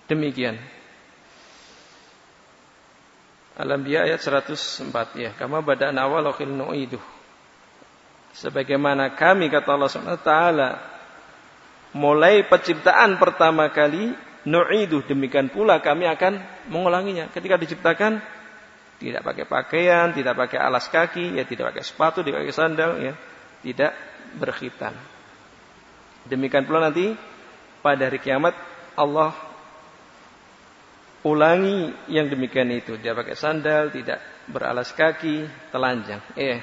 Demikian. 0.07 0.55
Al-Anbiya 3.59 4.07
ayat 4.07 4.23
104 4.23 5.19
ya. 5.19 5.31
Kama 5.35 5.59
bada'na 5.67 6.07
awal 6.07 6.31
nu'iduh. 6.31 7.03
Sebagaimana 8.39 9.19
kami 9.19 9.51
kata 9.51 9.75
Allah 9.75 9.91
SWT 9.91 10.33
mulai 11.99 12.47
penciptaan 12.47 13.19
pertama 13.19 13.67
kali 13.75 14.15
nu'iduh 14.47 15.03
demikian 15.03 15.51
pula 15.51 15.83
kami 15.83 16.07
akan 16.07 16.39
mengulanginya. 16.71 17.27
Ketika 17.35 17.59
diciptakan 17.59 18.23
tidak 19.03 19.27
pakai 19.27 19.45
pakaian, 19.47 20.15
tidak 20.15 20.35
pakai 20.39 20.59
alas 20.59 20.87
kaki, 20.87 21.39
ya 21.39 21.43
tidak 21.43 21.75
pakai 21.75 21.83
sepatu, 21.83 22.23
tidak 22.23 22.47
pakai 22.47 22.55
sandal, 22.55 22.91
ya 23.03 23.15
tidak 23.63 23.95
berkhitan. 24.39 24.95
Demikian 26.29 26.63
pula 26.69 26.91
nanti 26.91 27.17
pada 27.83 28.07
hari 28.07 28.21
kiamat 28.23 28.55
Allah 28.95 29.48
ulangi 31.27 31.91
yang 32.11 32.31
demikian 32.31 32.71
itu. 32.71 32.95
Dia 33.01 33.15
pakai 33.17 33.35
sandal, 33.35 33.91
tidak 33.91 34.23
beralas 34.47 34.95
kaki, 34.95 35.49
telanjang. 35.75 36.23
Eh. 36.39 36.63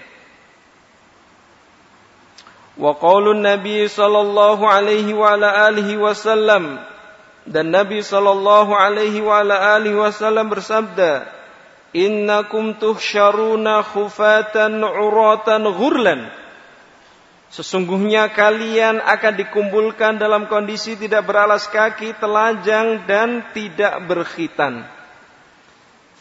Wa 2.75 2.91
qaulun 2.99 3.39
Nabi 3.39 3.87
sallallahu 3.87 4.63
alaihi 4.67 5.15
wa 5.15 5.35
ala 5.35 5.71
alihi 5.71 5.95
wasallam 5.95 6.79
dan 7.47 7.71
Nabi 7.71 8.03
sallallahu 8.03 8.75
alaihi 8.75 9.23
wa 9.23 9.39
ala 9.39 9.79
alihi 9.79 9.95
wasallam 9.95 10.51
bersabda, 10.51 11.23
"Innakum 11.95 12.75
tuhsyaruna 12.75 13.85
khufatan 13.85 14.83
uratan 14.83 15.63
ghurlan." 15.71 16.44
Sesungguhnya 17.55 18.35
kalian 18.35 18.99
akan 18.99 19.33
dikumpulkan 19.39 20.19
dalam 20.19 20.51
kondisi 20.51 20.99
tidak 20.99 21.23
beralas 21.23 21.71
kaki, 21.71 22.11
telanjang 22.19 23.07
dan 23.07 23.47
tidak 23.55 23.95
berkhitan. 24.11 24.83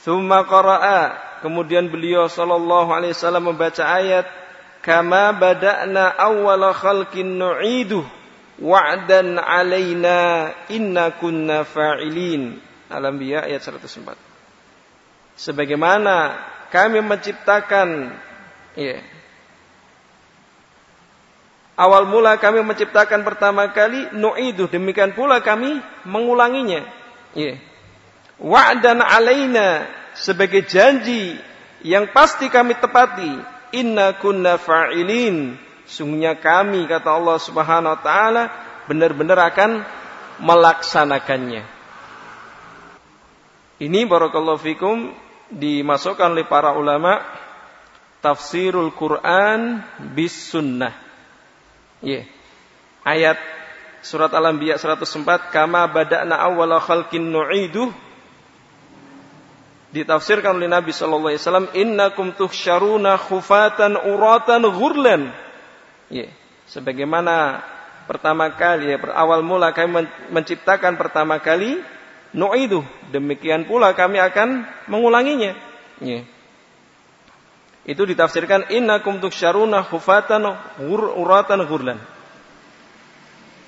Thumma 0.07 0.47
qara'a. 0.47 1.35
Kemudian 1.43 1.91
beliau 1.91 2.31
sallallahu 2.31 2.95
alaihi 2.95 3.19
wasallam 3.19 3.51
membaca 3.51 3.83
ayat 3.83 4.31
kama 4.79 5.35
bada'na 5.35 6.15
awwala 6.15 6.71
khalqin 6.71 7.35
nu'idu 7.35 8.07
wa'dan 8.63 9.35
alaina 9.35 10.55
inna 10.71 11.19
kunna 11.19 11.67
fa'ilin. 11.67 12.63
Al-Anbiya 12.87 13.51
ayat 13.51 13.59
104. 13.59 14.15
Sebagaimana 15.35 16.39
kami 16.71 17.03
menciptakan 17.03 18.15
ya, 18.79 19.03
Awal 21.75 22.07
mula 22.07 22.39
kami 22.39 22.63
menciptakan 22.63 23.27
pertama 23.27 23.67
kali 23.75 24.15
nu'idu 24.15 24.71
demikian 24.71 25.11
pula 25.11 25.43
kami 25.43 25.83
mengulanginya. 26.07 26.87
Ya. 27.35 27.59
Wa'dan 28.39 29.03
alaina 29.03 29.91
sebagai 30.15 30.63
janji 30.71 31.35
yang 31.83 32.15
pasti 32.15 32.47
kami 32.47 32.79
tepati. 32.79 33.43
Inna 33.75 34.15
kunna 34.23 34.55
fa'ilin. 34.55 35.59
Sungguhnya 35.83 36.39
kami 36.39 36.87
kata 36.87 37.11
Allah 37.11 37.43
Subhanahu 37.43 37.99
wa 37.99 38.01
taala 38.01 38.43
benar-benar 38.87 39.51
akan 39.51 39.83
melaksanakannya. 40.39 41.67
Ini 43.83 44.01
barakallahu 44.07 44.63
fikum 44.63 45.11
dimasukkan 45.51 46.39
oleh 46.39 46.47
para 46.47 46.79
ulama 46.79 47.19
tafsirul 48.23 48.95
Quran 48.95 49.83
bis 50.15 50.55
sunnah 50.55 51.04
Yeah. 52.05 52.29
Ayat 53.05 53.41
surat 54.05 54.29
Al-Anbiya 54.37 54.77
104 54.77 55.49
kama 55.49 55.89
bada'na 55.89 56.37
awwala 56.37 56.77
khalqin 56.79 57.33
nu'idu 57.33 57.89
ditafsirkan 59.97 60.59
oleh 60.61 60.69
Nabi 60.69 60.93
sallallahu 60.93 61.33
alaihi 61.33 61.41
wasallam 61.41 61.69
innakum 61.73 62.37
tuhsyaruna 62.37 63.17
khufatan 63.17 63.97
uratan 63.97 64.69
ghurlan. 64.69 65.33
Ya. 66.13 66.29
Sebagaimana 66.69 67.65
pertama 68.05 68.53
kali 68.53 68.93
ya 68.93 69.01
awal 69.17 69.41
mula 69.41 69.73
kami 69.73 70.05
menciptakan 70.29 71.01
pertama 71.01 71.41
kali 71.41 71.81
nu'idu 72.37 72.85
demikian 73.09 73.65
pula 73.65 73.97
kami 73.97 74.21
akan 74.21 74.69
mengulanginya. 74.93 75.57
Ya. 76.05 76.27
Itu 77.85 78.09
ditafsirkan 78.09 78.73
innakum 78.73 79.21
tuksharuna 79.21 79.85
khufatan 79.85 80.49
uratan 81.21 81.61
ghurlan. 81.69 82.01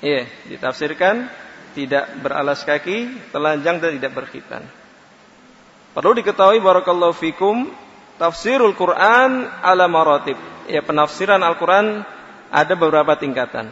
Iya, 0.01 0.25
ditafsirkan 0.49 1.29
tidak 1.77 2.09
beralas 2.25 2.65
kaki, 2.65 3.29
telanjang 3.29 3.81
dan 3.85 4.01
tidak 4.01 4.13
berkhitan. 4.17 4.65
Perlu 5.93 6.17
diketahui 6.17 6.61
barakallahu 6.61 7.13
fikum 7.17 7.69
tafsirul 8.17 8.73
Quran 8.73 9.49
ala 9.61 9.85
maratib. 9.89 10.37
Ya, 10.69 10.81
penafsiran 10.81 11.41
Al-Quran 11.45 12.05
ada 12.49 12.75
beberapa 12.77 13.17
tingkatan. 13.21 13.69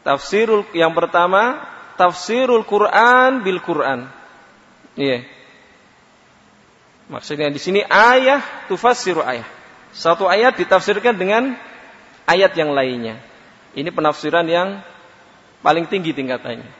Tafsirul 0.00 0.64
yang 0.72 0.96
pertama, 0.96 1.60
tafsirul 2.00 2.64
Quran 2.64 3.44
bil 3.44 3.60
Quran. 3.60 4.08
Iya. 4.96 5.39
Maksudnya 7.10 7.50
di 7.50 7.58
sini 7.58 7.82
ayah 7.90 8.38
tufassiru 8.70 9.26
ayah. 9.26 9.46
Satu 9.90 10.30
ayat 10.30 10.54
ditafsirkan 10.54 11.18
dengan 11.18 11.58
ayat 12.22 12.54
yang 12.54 12.70
lainnya. 12.70 13.18
Ini 13.74 13.90
penafsiran 13.90 14.46
yang 14.46 14.78
paling 15.66 15.90
tinggi 15.90 16.14
tingkatannya. 16.14 16.70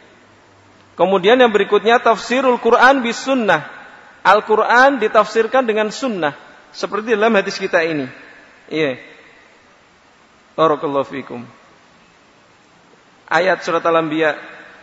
Kemudian 0.95 1.35
yang 1.35 1.51
berikutnya 1.51 1.99
tafsirul 1.99 2.63
Quran 2.63 3.03
bis 3.03 3.19
sunnah. 3.19 3.67
Al-Quran 4.23 5.03
ditafsirkan 5.03 5.67
dengan 5.67 5.91
sunnah. 5.91 6.39
Seperti 6.71 7.19
dalam 7.19 7.35
hadis 7.35 7.59
kita 7.59 7.83
ini. 7.83 8.07
Iya. 8.71 9.03
Barakallahu 10.55 11.09
fikum. 11.11 11.43
Ayat 13.27 13.67
surat 13.67 13.83
Al-Anbiya 13.83 14.39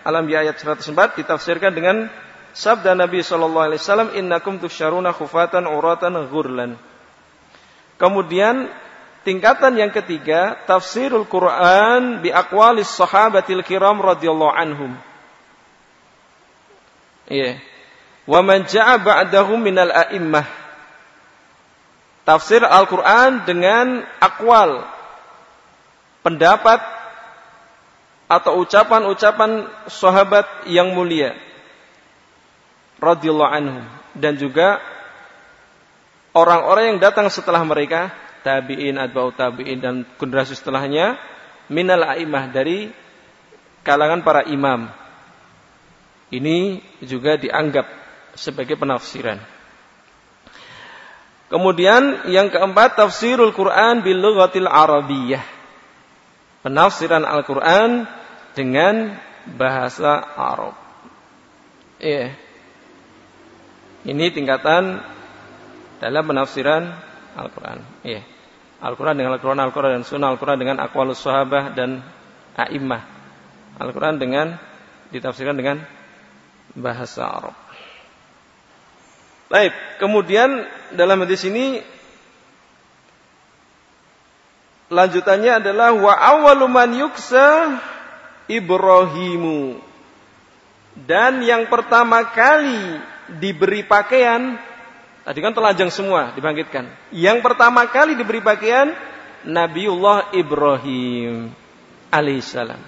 Al-Anbiya 0.07 0.47
ayat 0.47 0.55
104 0.60 1.19
ditafsirkan 1.19 1.71
dengan 1.75 2.07
Sabda 2.53 2.93
Nabi 2.97 3.23
Shallallahu 3.23 3.65
Alaihi 3.71 3.81
Wasallam, 3.81 4.10
Innakum 4.17 4.60
tusyaruna 4.62 5.15
khufatan 5.15 5.65
uratan 5.65 6.27
ghurlan. 6.29 6.75
Kemudian 7.97 8.69
tingkatan 9.25 9.77
yang 9.77 9.89
ketiga, 9.89 10.57
tafsirul 10.69 11.25
Quran 11.25 12.21
bi 12.21 12.29
aqwalis 12.29 12.89
sahabatil 12.93 13.65
kiram 13.65 13.97
radhiyallahu 13.97 14.53
anhum. 14.53 14.91
Iya. 17.27 17.60
Wa 18.27 18.43
man 18.43 18.67
ja'a 18.67 18.99
ba'dahum 18.99 19.60
minal 19.60 19.91
a'immah. 19.91 20.47
Tafsir 22.27 22.60
Al-Quran 22.60 23.47
dengan 23.47 24.03
akwal. 24.19 24.83
Pendapat 26.27 26.83
atau 28.27 28.60
ucapan-ucapan 28.67 29.71
sahabat 29.88 30.67
yang 30.67 30.91
mulia 30.91 31.46
radhiyallahu 32.97 33.51
anhum 33.53 33.86
dan 34.17 34.38
juga 34.38 34.81
orang-orang 36.33 36.95
yang 36.95 36.99
datang 37.01 37.29
setelah 37.29 37.62
mereka, 37.65 38.13
tabi'in, 38.45 38.97
atba'u 38.97 39.33
tabi'in 39.33 39.81
dan 39.81 40.05
generasi 40.17 40.53
setelahnya, 40.57 41.17
minal 41.69 42.05
a'imah 42.05 42.49
dari 42.53 42.93
kalangan 43.81 44.21
para 44.21 44.45
imam. 44.45 44.89
Ini 46.27 46.83
juga 47.01 47.39
dianggap 47.39 47.88
sebagai 48.36 48.75
penafsiran. 48.75 49.39
Kemudian 51.47 52.27
yang 52.27 52.51
keempat 52.51 52.99
tafsirul 52.99 53.55
Quran 53.55 54.03
bil 54.03 54.19
lughatil 54.19 54.67
arabiyyah. 54.67 55.43
Penafsiran 56.60 57.23
Al-Qur'an 57.23 58.03
dengan 58.51 59.15
bahasa 59.55 60.19
Arab. 60.36 60.75
Iya. 62.03 62.36
Ini 64.08 64.32
tingkatan 64.32 65.04
dalam 66.00 66.24
penafsiran 66.24 66.84
Al-Quran. 67.36 67.84
Iya. 68.08 68.24
Al-Quran 68.80 69.20
dengan 69.20 69.36
Al-Quran, 69.36 69.60
Al-Quran 69.60 70.00
dan 70.00 70.06
Sunnah, 70.08 70.32
Al-Quran 70.32 70.58
dengan 70.63 70.80
akwalus 70.80 71.20
sahabah 71.20 71.76
dan 71.76 72.00
a'immah. 72.56 73.04
Al-Quran 73.78 74.15
dengan 74.15 74.56
ditafsirkan 75.12 75.60
dengan 75.60 75.84
bahasa 76.72 77.28
Arab. 77.28 77.56
Baik, 79.52 79.76
kemudian 80.00 80.67
dalam 80.96 81.24
hadis 81.24 81.43
ini 81.48 81.80
lanjutannya 84.88 85.63
adalah 85.63 85.96
wa 85.96 86.13
awwalu 86.15 86.65
man 86.72 86.89
yuksa 86.96 87.80
Ibrahimu. 88.48 89.84
Dan 90.98 91.43
yang 91.43 91.67
pertama 91.67 92.24
kali 92.32 93.00
diberi 93.27 93.83
pakaian 93.83 94.55
Tadi 95.27 95.43
kan 95.43 95.51
telanjang 95.51 95.91
semua 95.91 96.31
dibangkitkan. 96.39 96.87
Yang 97.11 97.43
pertama 97.43 97.83
kali 97.91 98.15
diberi 98.15 98.39
pakaian 98.39 98.95
Nabiullah 99.43 100.31
Ibrahim 100.31 101.51
alaihissalam. 102.07 102.79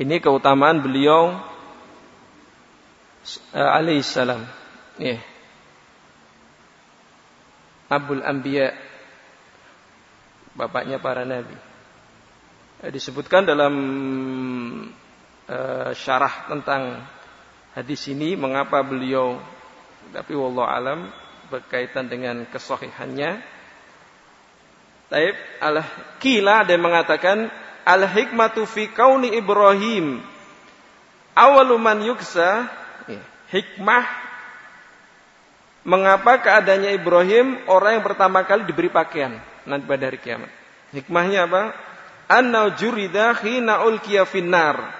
Ini 0.00 0.16
keutamaan 0.24 0.80
beliau 0.80 1.36
uh, 3.52 3.70
alaihissalam. 3.76 4.40
Yeah. 4.96 5.20
Abul 7.92 8.24
Anbiya 8.24 8.72
bapaknya 10.56 10.96
para 10.96 11.28
nabi. 11.28 11.60
Eh, 12.80 12.88
disebutkan 12.88 13.44
dalam 13.44 13.74
uh, 15.44 15.92
syarah 15.92 16.48
tentang 16.48 17.04
hadis 17.74 18.02
ini 18.10 18.34
mengapa 18.34 18.82
beliau 18.82 19.38
tapi 20.10 20.34
wallahu 20.34 20.66
alam 20.66 21.10
berkaitan 21.50 22.06
dengan 22.06 22.46
kesahihannya. 22.50 23.42
Taib 25.10 25.36
al 25.58 25.82
kila 26.22 26.62
ada 26.62 26.70
yang 26.70 26.86
mengatakan 26.86 27.50
al 27.82 28.06
hikmatu 28.06 28.62
fi 28.62 28.86
kauni 28.86 29.34
Ibrahim 29.34 30.22
awalu 31.34 31.74
man 31.82 31.98
yuksa 32.06 32.70
ya, 33.10 33.22
hikmah 33.50 34.06
mengapa 35.82 36.38
keadaannya 36.38 36.94
Ibrahim 36.94 37.58
orang 37.66 37.98
yang 37.98 38.04
pertama 38.06 38.46
kali 38.46 38.62
diberi 38.70 38.86
pakaian 38.86 39.42
nanti 39.66 39.84
pada 39.90 40.06
hari 40.06 40.22
kiamat. 40.22 40.50
Hikmahnya 40.94 41.50
apa? 41.50 41.74
Anna 42.30 42.70
jurida 42.78 43.34
khina 43.34 43.82
ulkiya 43.82 44.22
finnar 44.22 44.99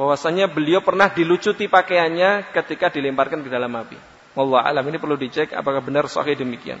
bahwasanya 0.00 0.48
beliau 0.48 0.80
pernah 0.80 1.12
dilucuti 1.12 1.68
pakaiannya 1.68 2.56
ketika 2.56 2.88
dilemparkan 2.88 3.44
ke 3.44 3.52
dalam 3.52 3.68
api. 3.76 4.00
Allah 4.32 4.64
alam 4.64 4.88
ini 4.88 4.96
perlu 4.96 5.20
dicek 5.20 5.52
apakah 5.52 5.84
benar 5.84 6.08
sahih 6.08 6.40
demikian. 6.40 6.80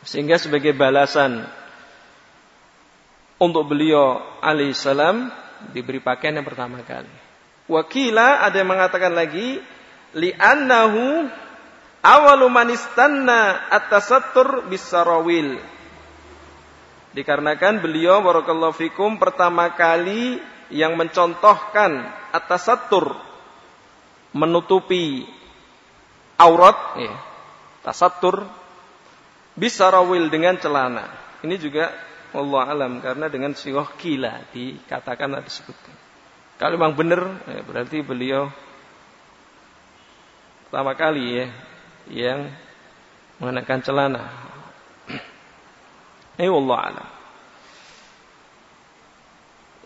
Sehingga 0.00 0.40
sebagai 0.40 0.72
balasan 0.72 1.44
untuk 3.36 3.68
beliau 3.68 4.16
alaihissalam 4.40 5.28
diberi 5.76 6.00
pakaian 6.00 6.40
yang 6.40 6.48
pertama 6.48 6.80
kali. 6.80 7.12
Wakila 7.68 8.48
ada 8.48 8.56
yang 8.56 8.72
mengatakan 8.72 9.12
lagi 9.12 9.60
li'annahu 10.16 11.28
awalu 12.00 12.48
manistanna 12.48 13.68
at-tasattur 13.68 14.72
bisarawil. 14.72 15.60
Dikarenakan 17.12 17.84
beliau 17.84 18.24
barakallahu 18.24 18.72
fikum 18.72 19.20
pertama 19.20 19.68
kali 19.76 20.40
yang 20.68 20.96
mencontohkan 20.96 22.08
atas 22.32 22.68
satur 22.68 23.16
menutupi 24.36 25.24
aurat 26.38 26.78
ya, 27.00 27.14
tasatur 27.82 28.44
bisa 29.58 29.90
rawil 29.90 30.28
dengan 30.30 30.54
celana. 30.60 31.08
Ini 31.42 31.56
juga 31.58 31.90
Allah 32.36 32.62
alam 32.68 32.92
karena 33.00 33.26
dengan 33.32 33.56
siwah 33.56 33.88
kila 33.96 34.52
dikatakan 34.52 35.34
atau 35.34 35.44
disebutkan. 35.44 35.94
Kalau 36.58 36.74
memang 36.76 36.94
benar 36.94 37.22
ya, 37.46 37.62
berarti 37.64 37.98
beliau 38.02 38.50
pertama 40.68 40.92
kali 40.94 41.24
ya 41.42 41.46
yang 42.10 42.40
mengenakan 43.40 43.80
celana. 43.82 44.22
Ini 46.38 46.50
Allah 46.50 46.78
alam. 46.78 47.17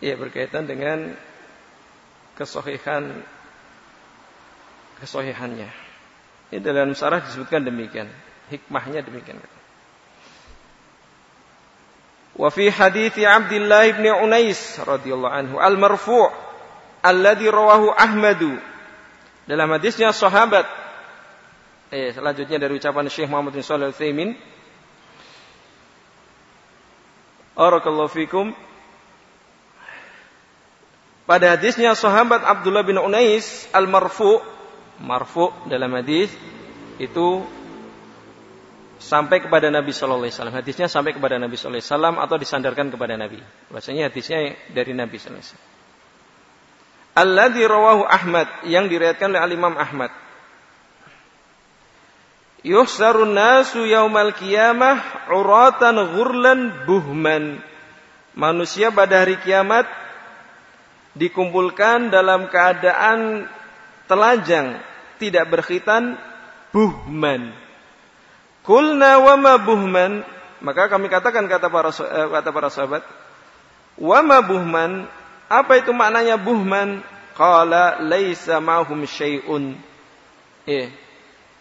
Ya 0.03 0.19
berkaitan 0.19 0.67
dengan 0.67 1.15
kesohihan 2.35 3.23
kesohihannya. 4.99 5.71
Ini 6.51 6.59
dalam 6.59 6.91
sarah 6.91 7.23
disebutkan 7.23 7.63
demikian. 7.63 8.11
Hikmahnya 8.51 8.99
demikian. 9.07 9.39
Wa 12.35 12.51
fi 12.51 12.67
hadits 12.67 13.15
Abdullah 13.15 13.87
bin 13.95 14.11
Unais 14.11 14.59
radhiyallahu 14.83 15.31
anhu 15.31 15.55
al-marfu' 15.63 16.27
alladhi 16.99 17.47
rawahu 17.47 17.95
Ahmadu. 17.95 18.59
Dalam 19.47 19.71
hadisnya 19.71 20.11
sahabat 20.11 20.67
eh 21.93 22.11
selanjutnya 22.11 22.59
dari 22.59 22.75
ucapan 22.75 23.07
Syekh 23.07 23.31
Muhammad 23.31 23.53
bin 23.55 23.61
Shalih 23.61 23.93
Al-Utsaimin 23.93 24.33
Barakallahu 27.53 28.09
fikum 28.09 28.49
pada 31.23 31.55
hadisnya 31.55 31.95
sahabat 31.95 32.43
Abdullah 32.43 32.83
bin 32.83 32.99
Unais 32.99 33.67
al-marfu 33.71 34.43
marfu 34.99 35.49
dalam 35.71 35.91
hadis 35.95 36.29
itu 36.99 37.43
sampai 39.03 39.43
kepada 39.43 39.67
Nabi 39.67 39.91
Shallallahu 39.91 40.23
Alaihi 40.27 40.35
Wasallam. 40.35 40.55
Hadisnya 40.55 40.87
sampai 40.87 41.11
kepada 41.15 41.35
Nabi 41.35 41.55
Shallallahu 41.59 41.79
Alaihi 41.79 41.91
Wasallam 41.91 42.15
atau 42.19 42.35
disandarkan 42.39 42.87
kepada 42.91 43.19
Nabi. 43.19 43.39
Bahasanya 43.71 44.07
hadisnya 44.07 44.55
dari 44.71 44.95
Nabi 44.95 45.19
Shallallahu 45.19 45.43
Alaihi 45.43 45.55
Wasallam. 45.55 45.71
Alladhi 47.13 47.63
rawahu 47.69 48.03
Ahmad 48.09 48.47
yang 48.65 48.89
diriatkan 48.89 49.29
oleh 49.29 49.43
Al-Imam 49.43 49.77
Ahmad. 49.77 50.09
Yuhsarun 52.63 53.35
nasu 53.35 53.83
yaumal 53.85 54.33
qiyamah 54.33 55.27
uratan 55.29 55.99
ghurlan 56.15 56.87
buhman. 56.87 57.59
Manusia 58.33 58.89
pada 58.89 59.21
hari 59.21 59.37
kiamat 59.45 59.85
dikumpulkan 61.13 62.09
dalam 62.09 62.49
keadaan 62.49 63.45
telanjang, 64.09 64.81
tidak 65.21 65.49
berkhitan, 65.49 66.17
buhman. 66.73 67.53
Kulna 68.65 69.19
wama 69.21 69.59
buhman, 69.61 70.25
maka 70.63 70.87
kami 70.87 71.11
katakan 71.11 71.45
kata 71.45 71.67
para 71.69 71.91
eh, 71.91 72.27
kata 72.31 72.49
para 72.49 72.69
sahabat, 72.71 73.03
wama 73.99 74.39
buhman, 74.41 75.05
apa 75.51 75.73
itu 75.79 75.91
maknanya 75.93 76.39
buhman? 76.39 77.03
Qala 77.33 77.97
laisa 77.97 78.61
mahum 78.61 79.09
syai'un. 79.09 79.73
Eh, 80.69 80.93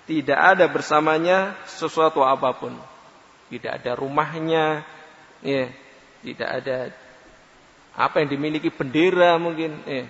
tidak 0.05 0.37
ada 0.37 0.69
bersamanya 0.69 1.57
sesuatu 1.65 2.21
apa 2.21 2.53
pun. 2.53 2.77
Tidak 3.49 3.81
ada 3.81 3.97
rumahnya, 3.97 4.85
ya, 5.41 5.73
tidak 6.23 6.49
ada 6.63 6.77
apa 7.93 8.25
yang 8.25 8.29
dimiliki 8.33 8.73
bendera 8.73 9.37
mungkin. 9.37 9.77
Eh. 9.85 10.07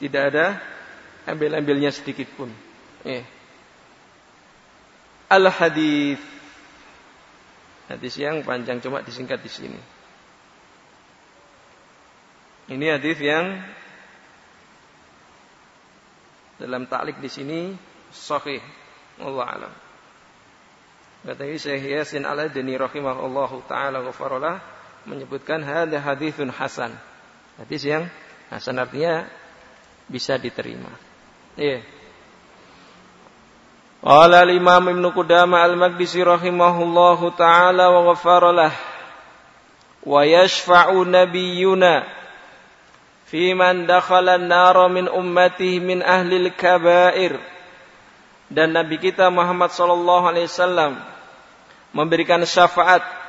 Tidak 0.00 0.22
ada 0.32 0.56
ambil-ambilnya 1.28 1.92
sedikit 1.92 2.28
pun. 2.32 2.48
Eh. 3.04 3.24
Al-hadis. 5.28 6.20
Hadis 7.90 8.14
yang 8.16 8.40
panjang 8.46 8.80
cuma 8.80 9.04
disingkat 9.04 9.44
di 9.44 9.50
sini. 9.50 9.80
Ini 12.70 12.86
hadis 12.96 13.18
yang 13.18 13.60
dalam 16.56 16.86
taklik 16.86 17.18
di 17.18 17.28
sini 17.28 17.60
sahih. 18.14 18.62
Allah 19.20 19.46
alam. 19.46 19.74
Kata 21.20 21.44
Syekh 21.44 21.92
Yasin 21.92 22.24
Al-Adni 22.24 22.80
rahimahullahu 22.80 23.68
taala 23.68 24.00
ghafarallah 24.00 24.79
menyebutkan 25.10 25.66
hadza 25.66 25.98
haditsun 25.98 26.54
hasan. 26.54 26.94
Hadis 27.58 27.82
yang 27.82 28.06
hasan 28.48 28.78
artinya 28.78 29.26
bisa 30.06 30.38
diterima. 30.38 30.90
Iya. 31.58 31.82
Qala 34.00 34.46
al-Imam 34.46 34.80
Ibn 34.80 35.04
Qudama 35.12 35.60
al-Maqdisi 35.60 36.24
rahimahullahu 36.24 37.36
taala 37.36 37.92
wa 37.92 38.14
ghafaralah 38.14 38.72
wa 40.08 40.24
yashfa'u 40.24 41.04
nabiyyuna 41.04 42.08
fi 43.28 43.52
man 43.52 43.84
dakhala 43.84 44.40
an 44.40 44.48
min 44.88 45.04
ummatihi 45.04 45.84
min 45.84 46.00
ahli 46.00 46.48
al-kaba'ir 46.48 47.36
dan 48.48 48.72
nabi 48.72 48.96
kita 48.96 49.28
Muhammad 49.28 49.68
sallallahu 49.68 50.24
alaihi 50.32 50.48
wasallam 50.48 50.96
memberikan 51.92 52.40
syafaat 52.48 53.19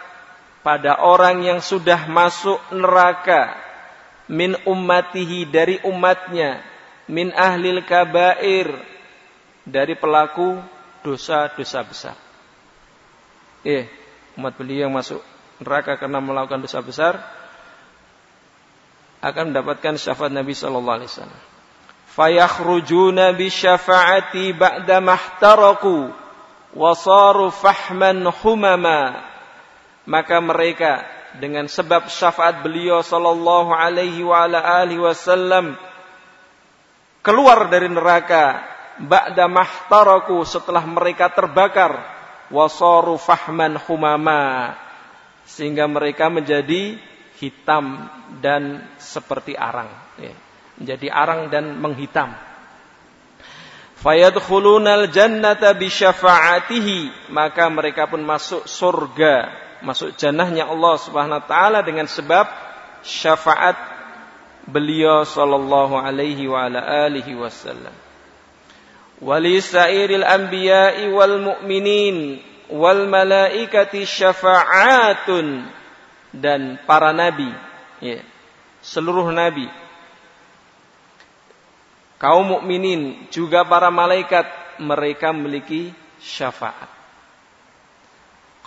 pada 0.62 1.02
orang 1.02 1.42
yang 1.42 1.60
sudah 1.60 2.06
masuk 2.06 2.58
neraka 2.74 3.58
min 4.30 4.56
ummatihi 4.64 5.50
dari 5.50 5.82
umatnya 5.84 6.62
min 7.10 7.34
ahlil 7.34 7.84
kabair 7.84 8.72
dari 9.68 9.94
pelaku 9.98 10.62
dosa-dosa 11.02 11.82
besar. 11.84 12.18
Eh, 13.62 13.86
umat 14.38 14.58
beliau 14.58 14.88
yang 14.90 14.94
masuk 14.94 15.22
neraka 15.62 15.98
karena 15.98 16.18
melakukan 16.18 16.66
dosa 16.66 16.82
besar 16.82 17.22
akan 19.22 19.54
mendapatkan 19.54 20.02
syafaat 20.02 20.34
Nabi 20.34 20.58
sallallahu 20.58 20.98
alaihi 20.98 21.12
wasallam. 21.14 21.42
Fayakhrujuna 22.12 23.38
bi 23.38 23.48
syafaati 23.54 24.52
ba'da 24.58 24.98
mahtaraku 24.98 26.10
wa 26.74 26.92
saru 26.98 27.54
fahman 27.54 28.26
humama. 28.42 29.31
Maka 30.10 30.42
mereka 30.42 31.06
dengan 31.38 31.70
sebab 31.70 32.12
syafaat 32.12 32.60
beliau 32.66 33.00
sallallahu 33.00 33.72
alaihi 33.72 34.26
wa 34.26 34.44
ala 34.44 34.60
alihi 34.84 35.00
wasallam 35.00 35.80
keluar 37.24 37.72
dari 37.72 37.88
neraka 37.88 38.60
ba'da 39.00 39.48
mahtaraku 39.48 40.44
setelah 40.44 40.84
mereka 40.84 41.32
terbakar 41.32 42.04
wasaru 42.52 43.16
fahman 43.16 43.80
humama 43.88 44.76
sehingga 45.48 45.88
mereka 45.88 46.28
menjadi 46.28 47.00
hitam 47.40 48.12
dan 48.44 48.86
seperti 49.00 49.56
arang 49.56 49.90
ya. 50.20 50.36
menjadi 50.78 51.08
arang 51.10 51.42
dan 51.48 51.80
menghitam 51.80 52.36
fayadkhulunal 54.04 55.08
jannata 55.10 55.74
bi 55.74 55.90
maka 57.32 57.64
mereka 57.72 58.06
pun 58.12 58.22
masuk 58.22 58.68
surga 58.68 59.50
masuk 59.82 60.14
jannahnya 60.18 60.70
Allah 60.70 60.96
Subhanahu 61.02 61.42
wa 61.42 61.48
taala 61.48 61.80
dengan 61.82 62.06
sebab 62.06 62.46
syafaat 63.02 63.78
beliau 64.70 65.26
sallallahu 65.26 65.98
alaihi 65.98 66.46
wa 66.46 66.70
ala 66.70 67.10
alihi 67.10 67.34
wasallam. 67.38 67.94
Walisairil 69.22 70.26
anbiya'i 70.26 71.10
wal 71.14 71.38
mu'minin 71.42 72.42
wal 72.74 73.06
malaikati 73.10 74.06
syafa'atun 74.06 75.66
dan 76.34 76.80
para 76.88 77.14
nabi 77.14 77.50
ya, 78.02 78.22
seluruh 78.82 79.30
nabi. 79.30 79.70
Kaum 82.22 82.54
mukminin 82.54 83.26
juga 83.34 83.66
para 83.66 83.90
malaikat 83.90 84.46
mereka 84.78 85.34
memiliki 85.34 85.90
syafaat 86.22 87.01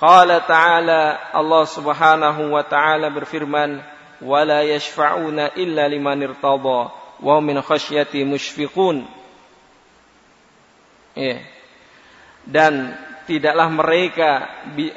Qala 0.04 0.44
ta'ala 0.44 1.32
Allah 1.32 1.64
Subhanahu 1.64 2.52
wa 2.52 2.60
taala 2.60 3.08
berfirman 3.08 3.80
wala 4.20 4.60
yashfa'una 4.60 5.56
illa 5.56 5.88
liman 5.88 6.20
irtada 6.20 6.92
wa 7.24 7.40
min 7.40 7.56
khasyati 7.64 8.20
mushfiqun 8.28 9.08
Ya. 11.14 11.40
Dan 12.44 12.90
tidaklah 13.24 13.70
mereka 13.70 14.50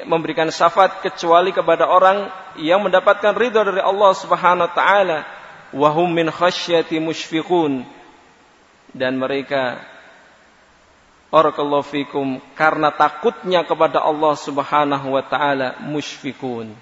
memberikan 0.04 0.50
syafaat 0.50 1.00
kecuali 1.00 1.54
kepada 1.54 1.88
orang 1.88 2.28
yang 2.58 2.82
mendapatkan 2.84 3.32
ridho 3.32 3.62
dari 3.62 3.80
Allah 3.80 4.12
Subhanahu 4.12 4.66
wa 4.68 4.74
taala 4.74 5.18
wa 5.72 5.88
hum 5.94 6.10
min 6.10 6.28
khasyati 6.28 7.00
mushfiqun 7.00 7.86
dan 8.92 9.16
mereka 9.16 9.80
Barakallahu 11.28 11.84
fikum 11.84 12.40
karena 12.56 12.88
takutnya 12.88 13.60
kepada 13.60 14.00
Allah 14.00 14.32
Subhanahu 14.32 15.12
wa 15.12 15.22
taala 15.24 15.76
musyfikun. 15.84 16.72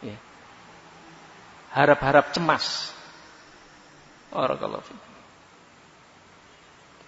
Ya. 0.00 0.16
Harap-harap 1.76 2.32
cemas. 2.32 2.96
Barakallahu 4.32 4.82
fikum 4.82 5.14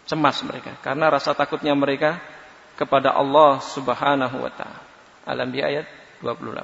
cemas 0.06 0.38
mereka 0.46 0.78
karena 0.80 1.10
rasa 1.10 1.34
takutnya 1.34 1.74
mereka 1.74 2.22
kepada 2.78 3.12
Allah 3.12 3.58
Subhanahu 3.60 4.38
wa 4.38 4.50
taala. 4.54 4.80
Al-Anbiya 5.26 5.64
ayat 5.66 5.86
28. 6.22 6.62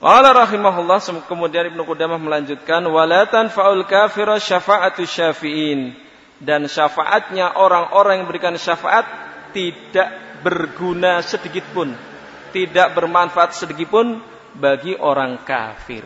Qala 0.00 0.32
rahimahullah 0.32 1.00
kemudian 1.24 1.72
Ibnu 1.72 1.84
Qudamah 1.88 2.20
melanjutkan 2.20 2.84
wala 2.88 3.24
tanfa'ul 3.28 3.84
kafira 3.88 4.36
syafa'atu 4.36 5.08
syafi'in 5.08 5.96
dan 6.40 6.64
syafaatnya 6.66 7.52
orang-orang 7.54 8.24
yang 8.24 8.28
berikan 8.28 8.56
syafaat 8.56 9.04
tidak 9.52 10.40
berguna 10.40 11.20
sedikit 11.20 11.68
pun, 11.76 11.92
tidak 12.50 12.96
bermanfaat 12.96 13.52
sedikit 13.52 13.92
pun 13.92 14.24
bagi 14.56 14.96
orang 14.96 15.44
kafir. 15.44 16.02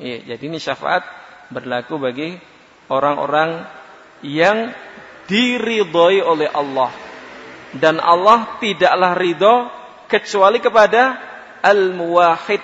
Ya, 0.00 0.34
jadi 0.34 0.42
ini 0.48 0.56
syafaat 0.56 1.04
berlaku 1.52 2.00
bagi 2.00 2.40
orang-orang 2.88 3.68
yang 4.24 4.72
diridhoi 5.28 6.24
oleh 6.24 6.48
Allah. 6.50 6.90
Dan 7.70 8.02
Allah 8.02 8.58
tidaklah 8.58 9.14
ridho 9.14 9.70
kecuali 10.10 10.58
kepada 10.58 11.20
al-muwahhid. 11.62 12.62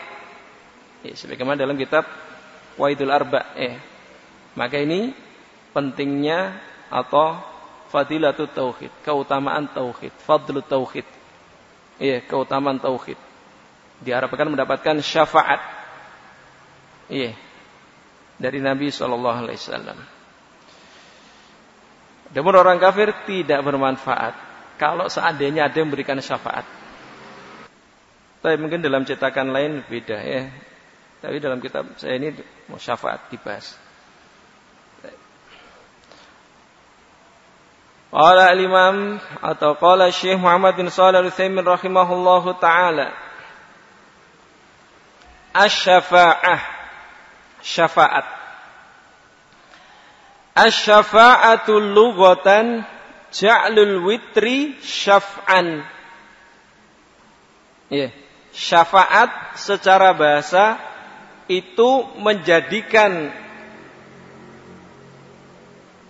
Ya, 1.06 1.14
sebagaimana 1.14 1.60
dalam 1.60 1.78
kitab 1.78 2.08
Waidul 2.80 3.12
Arba 3.12 3.54
eh. 3.54 3.78
Maka 4.56 4.80
ini 4.80 5.12
pentingnya 5.76 6.56
atau 6.88 7.40
fadilatut 7.90 8.50
tauhid 8.50 8.92
keutamaan 9.02 9.70
tauhid 9.70 10.12
fadlu 10.22 10.62
tauhid 10.62 11.06
iya 12.02 12.22
keutamaan 12.22 12.78
tauhid 12.78 13.18
diharapkan 14.02 14.50
mendapatkan 14.50 15.00
syafaat 15.00 15.62
iya 17.08 17.32
dari 18.36 18.60
Nabi 18.60 18.92
sallallahu 18.92 19.38
alaihi 19.46 19.58
wasallam 19.58 19.98
namun 22.34 22.54
orang 22.58 22.82
kafir 22.82 23.14
tidak 23.24 23.62
bermanfaat 23.62 24.34
kalau 24.76 25.08
seandainya 25.08 25.68
ada 25.68 25.76
yang 25.80 25.88
memberikan 25.88 26.20
syafaat. 26.20 26.68
Tapi 28.44 28.56
mungkin 28.60 28.84
dalam 28.84 29.02
cetakan 29.08 29.50
lain 29.50 29.82
beda 29.88 30.18
ya. 30.20 30.42
Tapi 31.24 31.40
dalam 31.40 31.58
kitab 31.58 31.96
saya 31.96 32.20
ini 32.20 32.36
mau 32.68 32.76
syafaat 32.76 33.32
dibahas. 33.32 33.74
Qala 38.16 38.48
al-Imam 38.48 39.20
atau 39.44 39.76
qala 39.76 40.08
Syekh 40.08 40.40
Muhammad 40.40 40.72
bin 40.80 40.88
Shalih 40.88 41.20
Al-Utsaimin 41.20 41.60
rahimahullahu 41.60 42.56
taala 42.56 43.12
Asy-syafa'ah 45.52 46.60
syafaat. 47.60 48.24
Asy-syafa'atu 50.56 51.76
lughatan 51.76 52.88
ja'lul 53.36 54.04
witri 54.04 54.80
syaf'an. 54.80 55.84
Ya, 57.92 58.16
syafaat 58.56 59.60
secara 59.60 60.16
bahasa 60.16 60.80
itu 61.52 62.16
menjadikan 62.16 63.28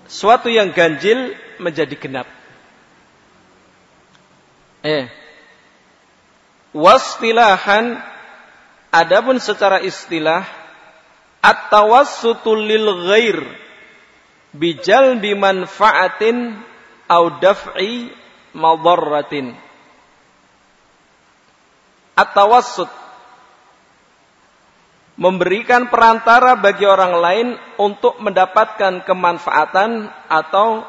suatu 0.06 0.46
yang 0.50 0.70
ganjil 0.70 1.34
menjadi 1.58 1.94
genap. 1.96 2.28
Eh. 4.86 5.10
Wastilahan 6.76 7.98
adapun 8.92 9.40
secara 9.40 9.80
istilah 9.80 10.44
at-tawassutul 11.40 12.60
lil 12.64 12.86
ghair 13.08 13.38
bijal 14.56 15.16
bimanfaatin 15.20 16.58
au 17.08 17.24
daf'i 17.40 18.12
madarratin 18.56 19.56
at-tawassut 22.16 22.88
memberikan 25.16 25.88
perantara 25.88 26.56
bagi 26.56 26.84
orang 26.84 27.14
lain 27.20 27.48
untuk 27.80 28.20
mendapatkan 28.20 29.04
kemanfaatan 29.04 30.08
atau 30.28 30.84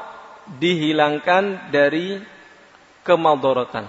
dihilangkan 0.55 1.67
dari 1.69 2.23
kemadorotan. 3.03 3.88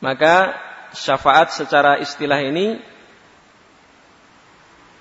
Maka 0.00 0.56
syafaat 0.92 1.52
secara 1.52 2.00
istilah 2.00 2.40
ini 2.40 2.80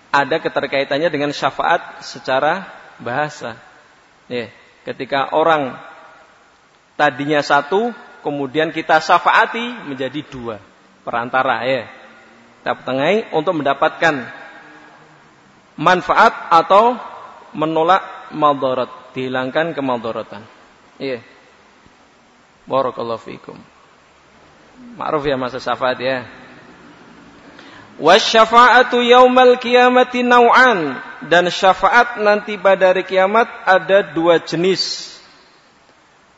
ada 0.09 0.41
keterkaitannya 0.41 1.09
dengan 1.11 1.31
syafaat 1.35 2.03
secara 2.03 2.67
bahasa. 2.99 3.55
Ya, 4.27 4.51
ketika 4.83 5.31
orang 5.31 5.77
tadinya 6.99 7.39
satu, 7.39 7.95
kemudian 8.25 8.75
kita 8.75 8.99
syafaati 8.99 9.87
menjadi 9.87 10.19
dua 10.27 10.57
perantara 11.07 11.63
ya. 11.63 11.87
Kita 12.59 12.75
tengahi 12.83 13.31
untuk 13.31 13.55
mendapatkan 13.55 14.27
manfaat 15.79 16.51
atau 16.51 16.99
menolak 17.55 18.18
madarat, 18.33 18.91
dihilangkan 19.13 19.73
kemadharatan. 19.73 20.43
Iya. 20.99 21.23
Barakallahu 22.69 23.21
fiikum. 23.21 23.57
Ma'ruf 24.95 25.25
ya 25.25 25.35
masa 25.35 25.57
syafaat 25.57 25.99
ya. 25.99 26.27
Wasyafa'atu 27.99 29.03
yaumal 29.03 29.59
kiamati 29.59 30.23
nau'an 30.23 30.95
dan 31.27 31.51
syafaat 31.51 32.15
nanti 32.23 32.55
pada 32.55 32.95
hari 32.95 33.03
kiamat 33.03 33.51
ada 33.67 34.15
dua 34.15 34.39
jenis. 34.39 35.11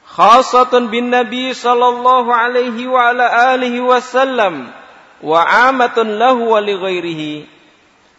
Khasatun 0.10 0.90
bin 0.90 1.14
Nabi 1.14 1.54
sallallahu 1.54 2.34
alaihi 2.34 2.90
wa 2.90 3.14
ala 3.14 3.54
alihi 3.54 3.78
wasallam 3.78 4.74
wa 5.22 5.42
amatun 5.70 6.18
lahu 6.18 6.58
wa 6.58 6.60
li 6.60 6.74
ghairihi. 6.74 7.34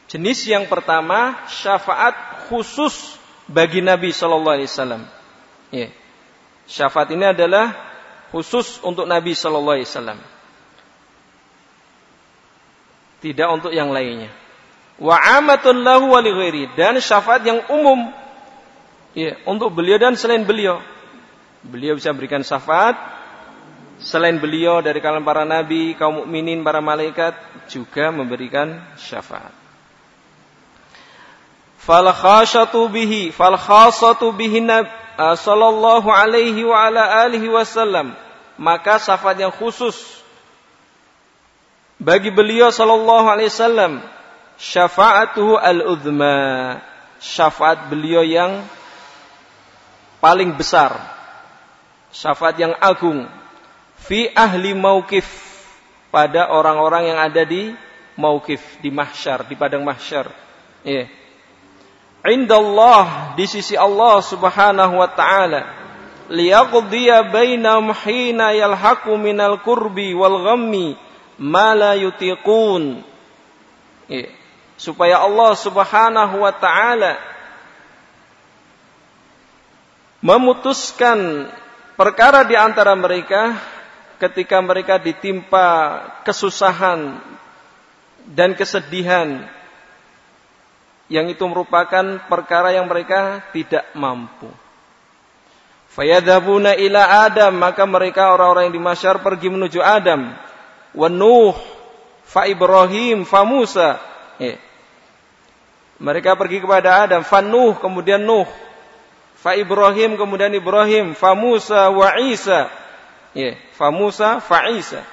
Jenis 0.07 0.47
yang 0.47 0.71
pertama 0.71 1.35
syafaat 1.51 2.47
khusus 2.47 3.19
bagi 3.53 3.85
Nabi 3.85 4.11
Shallallahu 4.11 4.57
Alaihi 4.57 4.71
Wasallam. 4.73 5.03
Ya. 5.69 5.89
Syafaat 6.65 7.13
ini 7.13 7.29
adalah 7.29 7.77
khusus 8.33 8.81
untuk 8.81 9.05
Nabi 9.05 9.37
Shallallahu 9.37 9.77
Alaihi 9.77 9.89
Wasallam. 9.89 10.19
Tidak 13.23 13.49
untuk 13.53 13.71
yang 13.71 13.93
lainnya. 13.95 14.33
Wa 14.99 15.21
amatun 15.39 15.85
lahu 15.85 16.11
dan 16.75 16.99
syafaat 16.99 17.47
yang 17.47 17.63
umum 17.71 18.11
ya, 19.15 19.39
untuk 19.47 19.71
beliau 19.71 20.01
dan 20.01 20.19
selain 20.19 20.43
beliau. 20.43 20.83
Beliau 21.63 21.95
bisa 21.95 22.11
berikan 22.11 22.43
syafaat 22.43 22.99
selain 24.03 24.43
beliau 24.43 24.83
dari 24.83 24.99
kalangan 24.99 25.23
para 25.23 25.43
nabi, 25.47 25.95
kaum 25.95 26.27
mukminin, 26.27 26.67
para 26.67 26.83
malaikat 26.83 27.39
juga 27.71 28.11
memberikan 28.11 28.83
syafaat 28.99 29.62
fal 31.83 32.07
khashatu 32.15 32.87
bihi 32.87 33.35
fal 33.35 33.59
khasatu 33.59 34.31
bihi 34.31 34.63
uh, 34.71 35.35
sallallahu 35.35 36.07
alaihi 36.07 36.63
wa 36.63 36.87
ala 36.87 37.27
alihi 37.27 37.51
wasallam. 37.51 38.15
Maka 38.55 39.03
syafaat 39.03 39.43
yang 39.43 39.51
khusus 39.51 39.99
bagi 41.99 42.31
beliau 42.31 42.71
sallallahu 42.71 43.27
alaihi 43.27 43.51
wasallam 43.51 43.99
syafaatuhu 44.61 45.59
al-udhma 45.59 46.79
syafaat 47.19 47.91
beliau 47.91 48.23
yang 48.23 48.63
paling 50.23 50.55
besar 50.55 50.95
syafaat 52.15 52.63
yang 52.63 52.75
agung. 52.79 53.27
Fi 54.03 54.31
ahli 54.35 54.75
mauqif 54.75 55.27
pada 56.15 56.51
orang-orang 56.51 57.15
yang 57.15 57.19
ada 57.19 57.43
di 57.43 57.75
mauqif 58.19 58.61
di 58.79 58.91
mahsyar 58.95 59.47
di 59.47 59.55
padang 59.59 59.83
mahsyar. 59.83 60.31
Yeah 60.83 61.22
indallah 62.31 63.35
di 63.35 63.47
sisi 63.51 63.75
Allah 63.75 64.23
Subhanahu 64.23 64.95
wa 65.03 65.11
taala 65.11 65.67
liyaqdiya 66.31 67.27
bainahum 67.35 67.91
hina 67.91 68.55
yalhaqu 68.55 69.11
minal 69.19 69.59
kurbi 69.61 70.15
wal 70.15 70.39
ghammi 70.47 70.95
ma 71.43 71.75
la 71.75 71.99
yutiqun 71.99 73.03
ya. 74.07 74.31
supaya 74.79 75.19
Allah 75.19 75.53
Subhanahu 75.59 76.47
wa 76.47 76.53
taala 76.55 77.19
memutuskan 80.23 81.51
perkara 81.99 82.47
di 82.47 82.55
antara 82.55 82.95
mereka 82.95 83.59
ketika 84.23 84.63
mereka 84.63 85.03
ditimpa 85.03 85.99
kesusahan 86.23 87.19
dan 88.31 88.55
kesedihan 88.55 89.43
yang 91.13 91.29
itu 91.29 91.45
merupakan 91.45 92.25
perkara 92.25 92.73
yang 92.73 92.89
mereka 92.89 93.45
tidak 93.53 93.85
mampu. 93.93 94.49
Fayadhabuna 95.93 96.73
ila 96.81 97.29
Adam, 97.29 97.53
maka 97.61 97.85
mereka 97.85 98.33
orang-orang 98.33 98.73
yang 98.73 98.77
di 98.81 98.83
masyar 98.83 99.21
pergi 99.21 99.53
menuju 99.53 99.77
Adam. 99.85 100.33
Wa 100.97 101.13
Nuh, 101.13 101.53
fa 102.25 102.49
Ibrahim, 102.49 103.29
fa 103.29 103.45
Musa. 103.45 104.01
Ya. 104.41 104.57
Mereka 106.01 106.33
pergi 106.41 106.65
kepada 106.65 107.05
Adam, 107.05 107.21
fa 107.21 107.45
Nuh, 107.45 107.77
kemudian 107.77 108.25
Nuh. 108.25 108.49
Fa 109.37 109.53
Ibrahim, 109.53 110.17
kemudian 110.17 110.49
Ibrahim, 110.57 111.13
fa 111.13 111.37
Musa 111.37 111.93
wa 111.93 112.17
Isa. 112.25 112.73
Ya, 113.37 113.61
fa 113.77 113.93
Musa, 113.93 114.41
fa 114.41 114.73
Isa. 114.73 115.05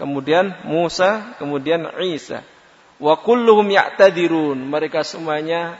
Kemudian 0.00 0.56
Musa, 0.64 1.36
kemudian 1.36 1.84
Isa. 2.00 2.40
Wa 3.04 3.20
kulluhum 3.20 3.68
ya'tadirun. 3.68 4.56
Mereka 4.56 5.04
semuanya 5.04 5.76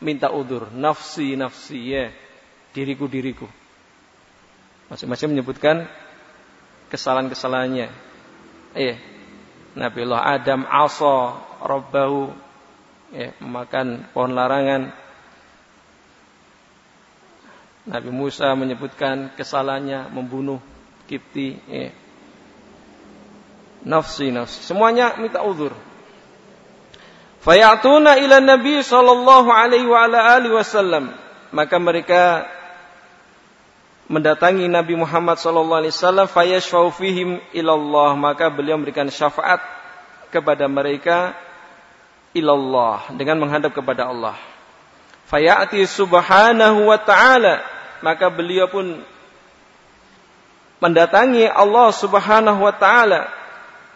minta 0.00 0.32
udur. 0.32 0.72
Nafsi, 0.72 1.36
nafsi, 1.36 1.92
ya. 1.92 2.08
Diriku, 2.72 3.04
diriku. 3.04 3.44
Masing-masing 4.88 5.36
menyebutkan 5.36 5.84
kesalahan-kesalahannya. 6.88 7.92
Eh, 8.72 8.96
Nabi 9.76 9.98
Allah 10.08 10.40
Adam 10.40 10.64
asa 10.64 11.36
rabbahu 11.60 12.32
ya, 13.12 13.36
memakan 13.40 14.08
pohon 14.16 14.32
larangan. 14.32 14.96
Nabi 17.84 18.10
Musa 18.14 18.48
menyebutkan 18.56 19.36
kesalahannya 19.36 20.08
membunuh 20.08 20.60
Kipti. 21.04 21.60
Ya. 21.68 21.92
Nafsi, 23.84 24.32
nafsi. 24.32 24.64
Semuanya 24.64 25.20
minta 25.20 25.44
udur. 25.44 25.91
Fayatuna 27.42 28.22
ila 28.22 28.38
Nabi 28.38 28.86
sallallahu 28.86 29.50
alaihi 29.50 29.90
wa 29.90 30.06
ala 30.06 30.38
alihi 30.38 30.54
wasallam. 30.54 31.10
Maka 31.50 31.76
mereka 31.82 32.46
mendatangi 34.06 34.70
Nabi 34.70 34.94
Muhammad 34.94 35.42
sallallahu 35.42 35.82
alaihi 35.82 35.90
wasallam 35.90 36.30
fayashfa'u 36.30 36.94
fihim 36.94 37.42
ilallah. 37.50 38.14
Maka 38.14 38.46
beliau 38.46 38.78
memberikan 38.78 39.10
syafaat 39.10 39.58
kepada 40.30 40.70
mereka 40.70 41.34
ilallah 42.30 43.10
dengan 43.18 43.42
menghadap 43.42 43.74
kepada 43.74 44.06
Allah. 44.06 44.38
Fayati 45.26 45.82
subhanahu 45.82 46.94
wa 46.94 46.98
ta'ala. 47.02 47.58
Maka 48.06 48.30
beliau 48.30 48.70
pun 48.70 49.02
mendatangi 50.78 51.50
Allah 51.50 51.90
subhanahu 51.90 52.62
wa 52.62 52.74
ta'ala 52.74 53.41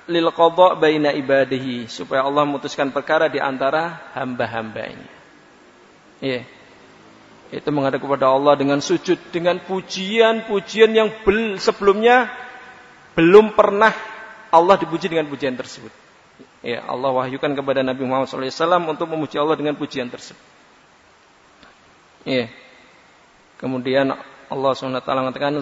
lil 0.06 0.30
qadha 0.30 0.78
baina 0.78 1.10
ibadihi 1.10 1.90
supaya 1.90 2.22
Allah 2.22 2.46
memutuskan 2.46 2.94
perkara 2.94 3.26
di 3.26 3.42
antara 3.42 4.10
hamba-hambanya. 4.14 5.10
Iya. 6.22 6.46
Itu 7.50 7.70
menghadap 7.70 8.02
kepada 8.02 8.30
Allah 8.30 8.58
dengan 8.58 8.82
sujud 8.82 9.18
dengan 9.30 9.62
pujian-pujian 9.62 10.90
yang 10.90 11.10
bel, 11.22 11.58
sebelumnya 11.62 12.30
belum 13.14 13.54
pernah 13.54 13.94
Allah 14.50 14.74
dipuji 14.78 15.10
dengan 15.10 15.30
pujian 15.30 15.54
tersebut. 15.54 15.90
Ya, 16.62 16.82
Allah 16.82 17.14
wahyukan 17.14 17.54
kepada 17.54 17.86
Nabi 17.86 18.02
Muhammad 18.02 18.26
SAW 18.26 18.90
untuk 18.90 19.06
memuji 19.06 19.38
Allah 19.38 19.54
dengan 19.54 19.78
pujian 19.78 20.10
tersebut. 20.10 20.42
Ya. 22.26 22.50
Kemudian 23.62 24.10
Allah 24.50 24.70
SWT 24.74 25.06
mengatakan, 25.06 25.54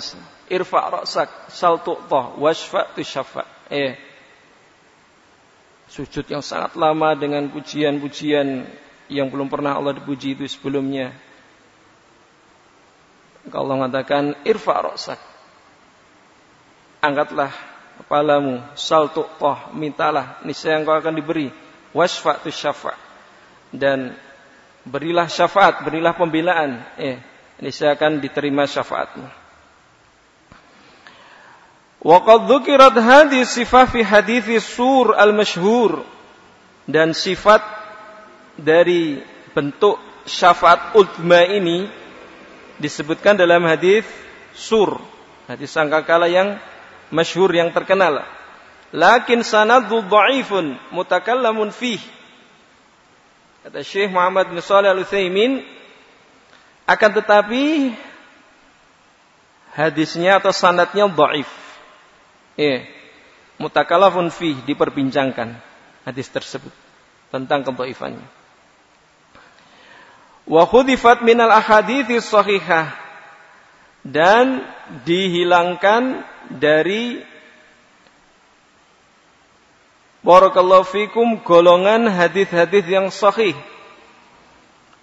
Irfa' 0.48 0.85
ra'sak, 0.88 1.52
sal 1.52 1.85
tu'tah, 1.85 2.37
washfa' 2.40 2.96
tu 2.96 3.04
syafa' 3.04 3.44
Ya 3.68 3.96
sujud 5.94 6.26
yang 6.26 6.42
sangat 6.42 6.74
lama 6.74 7.14
dengan 7.14 7.46
pujian-pujian 7.54 8.66
yang 9.07 9.30
belum 9.30 9.47
pernah 9.47 9.78
Allah 9.78 9.95
dipuji 9.95 10.34
itu 10.34 10.42
sebelumnya. 10.51 11.14
Allah 13.55 13.74
mengatakan 13.78 14.34
irfa 14.42 14.74
ra'sak. 14.74 15.20
Angkatlah 16.99 17.53
kepalamu, 18.03 18.59
sal 18.74 19.12
tuqtah, 19.14 19.70
mintalah, 19.70 20.42
niscaya 20.42 20.82
engkau 20.82 20.99
akan 20.99 21.14
diberi. 21.14 21.53
Wasfa'tu 21.95 22.51
syafa' 22.51 22.99
dan 23.70 24.18
berilah 24.82 25.30
syafaat, 25.30 25.86
berilah 25.86 26.11
pembelaan, 26.18 26.82
eh 26.99 27.22
niscaya 27.62 27.95
akan 27.95 28.18
diterima 28.18 28.66
syafaatmu. 28.66 29.43
Waqad 32.05 32.44
dzukirat 32.44 32.92
hadhihi 32.92 33.48
sifat 33.48 33.96
fi 33.96 34.05
hadithi 34.05 34.61
sur 34.61 35.16
al-masyhur 35.16 36.05
dan 36.84 37.16
sifat 37.16 37.64
dari 38.61 39.24
bentuk 39.57 39.96
syafaat 40.28 40.92
ultima 41.00 41.40
ini 41.48 41.88
disebutkan 42.76 43.40
dalam 43.40 43.64
hadis 43.64 44.05
sur, 44.52 45.00
hadis 45.48 45.72
sangkakala 45.72 46.28
yang 46.28 46.61
masyhur 47.09 47.48
yang 47.57 47.72
terkenal. 47.72 48.20
Lakin 48.92 49.40
sanadu 49.40 50.05
dhaifun 50.05 50.76
mutakallamun 50.92 51.72
fih. 51.72 51.98
Kata 53.64 53.80
Syekh 53.80 54.12
Muhammad 54.12 54.52
bin 54.52 54.61
Shalih 54.61 54.92
Al-Utsaimin 54.92 55.64
akan 56.84 57.11
tetapi 57.16 57.96
hadisnya 59.72 60.36
atau 60.36 60.52
sanatnya 60.52 61.09
dhaif. 61.09 61.63
Eh, 62.55 62.86
mutakalafun 63.59 64.30
fi 64.30 64.55
diperbincangkan 64.62 65.59
hadis 66.07 66.30
tersebut 66.30 66.70
tentang 67.34 67.66
kedhaifannya. 67.66 68.26
Wa 70.44 70.68
khudifat 70.68 71.24
minal 71.24 71.50
ahadithi 71.50 72.20
sahihah 72.20 72.92
dan 74.05 74.62
dihilangkan 75.09 76.22
dari 76.52 77.24
Barakallahu 80.24 80.88
fikum 80.88 81.36
golongan 81.44 82.09
hadis-hadis 82.09 82.88
yang 82.88 83.12
sahih. 83.12 83.52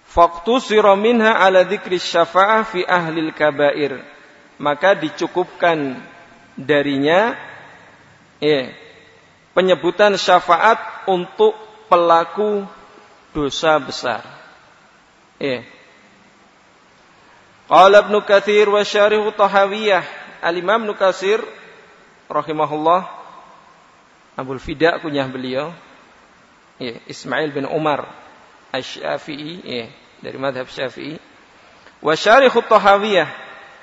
Faktu 0.02 0.58
minha 0.98 1.30
ala 1.38 1.62
dzikri 1.62 2.02
syafa'ah 2.02 2.66
fi 2.66 2.82
ahlil 2.82 3.30
kabair. 3.30 4.02
Maka 4.58 4.98
dicukupkan 4.98 5.94
darinya 6.64 7.36
ya, 8.42 8.74
penyebutan 9.54 10.16
syafaat 10.16 11.06
untuk 11.10 11.54
pelaku 11.86 12.64
dosa 13.36 13.76
besar. 13.78 14.24
Ya. 15.36 15.66
Qala 17.68 18.04
Ibnu 18.04 18.20
Katsir 18.24 18.68
wa 18.68 18.82
syarih 18.84 19.22
Tahawiyah. 19.32 20.04
Al-Imam 20.42 20.82
Ibnu 20.82 20.98
Katsir 20.98 21.38
rahimahullah 22.26 23.06
Abul 24.34 24.58
Fida 24.58 24.98
kunyah 24.98 25.28
beliau 25.30 25.70
ya, 26.82 26.98
Ismail 27.06 27.52
bin 27.54 27.68
Umar 27.68 28.08
Asy-Syafi'i 28.74 29.62
ya, 29.62 29.86
dari 30.24 30.36
madhab 30.40 30.66
Syafi'i 30.66 31.20
wa 32.02 32.14
syarih 32.18 32.50
Tahawiyah 32.50 33.28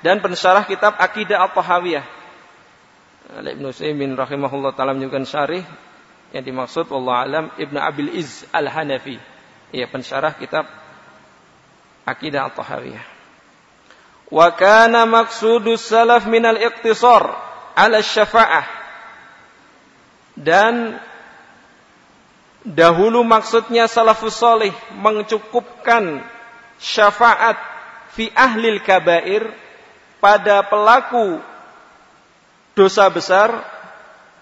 dan 0.04 0.20
pensyarah 0.20 0.68
kitab 0.68 1.00
Akidah 1.00 1.48
At-Tahawiyah 1.48 2.04
oleh 2.04 2.19
Ibnu 3.30 3.70
Utsaimin 3.70 4.18
rahimahullah 4.18 4.74
taala 4.74 4.96
menyebutkan 4.96 5.22
syarih 5.22 5.62
yang 6.34 6.42
dimaksud 6.42 6.90
Allah 6.90 7.16
alam 7.22 7.44
Ibnu 7.54 7.78
Abil 7.78 8.10
Iz 8.18 8.42
Al-Hanafi. 8.50 9.18
Ya 9.70 9.86
pensyarah 9.86 10.34
kitab 10.34 10.66
Akidah 12.02 12.50
At-Tahawiyah 12.50 13.20
wa 14.30 14.48
kana 14.54 15.04
maqsudus 15.04 15.90
salaf 15.90 16.24
minal 16.30 16.56
iqtisar 16.56 17.34
ala 17.74 17.98
syafa'ah. 18.00 18.66
Dan 20.38 20.96
dahulu 22.64 23.26
maksudnya 23.26 23.90
salafus 23.90 24.38
soleh 24.38 24.72
mencukupkan 24.96 26.22
syafaat 26.80 27.58
fi 28.14 28.30
ahlil 28.32 28.80
kabair 28.80 29.50
pada 30.22 30.64
pelaku 30.64 31.42
dosa 32.80 33.04
besar 33.12 33.60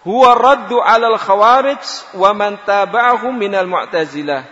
huwa 0.07 0.31
raddu 0.39 0.79
alal 0.79 1.19
khawarij 1.19 1.83
wa 2.15 2.31
man 2.31 2.55
taba'ahum 2.63 3.35
minal 3.35 3.67
mu'tazilah. 3.67 4.47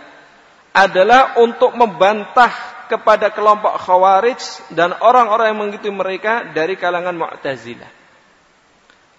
Adalah 0.75 1.39
untuk 1.39 1.71
membantah 1.73 2.51
kepada 2.91 3.31
kelompok 3.31 3.79
khawarij 3.79 4.67
dan 4.75 4.91
orang-orang 4.99 5.55
yang 5.55 5.59
mengikuti 5.63 5.87
mereka 5.87 6.51
dari 6.51 6.75
kalangan 6.75 7.15
mu'tazilah. 7.15 7.87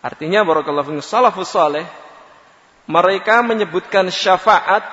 Artinya 0.04 0.44
barakallahu 0.46 0.94
fikum 0.94 1.02
salafus 1.02 1.50
saleh 1.50 1.82
mereka 2.86 3.42
menyebutkan 3.42 4.06
syafaat 4.08 4.86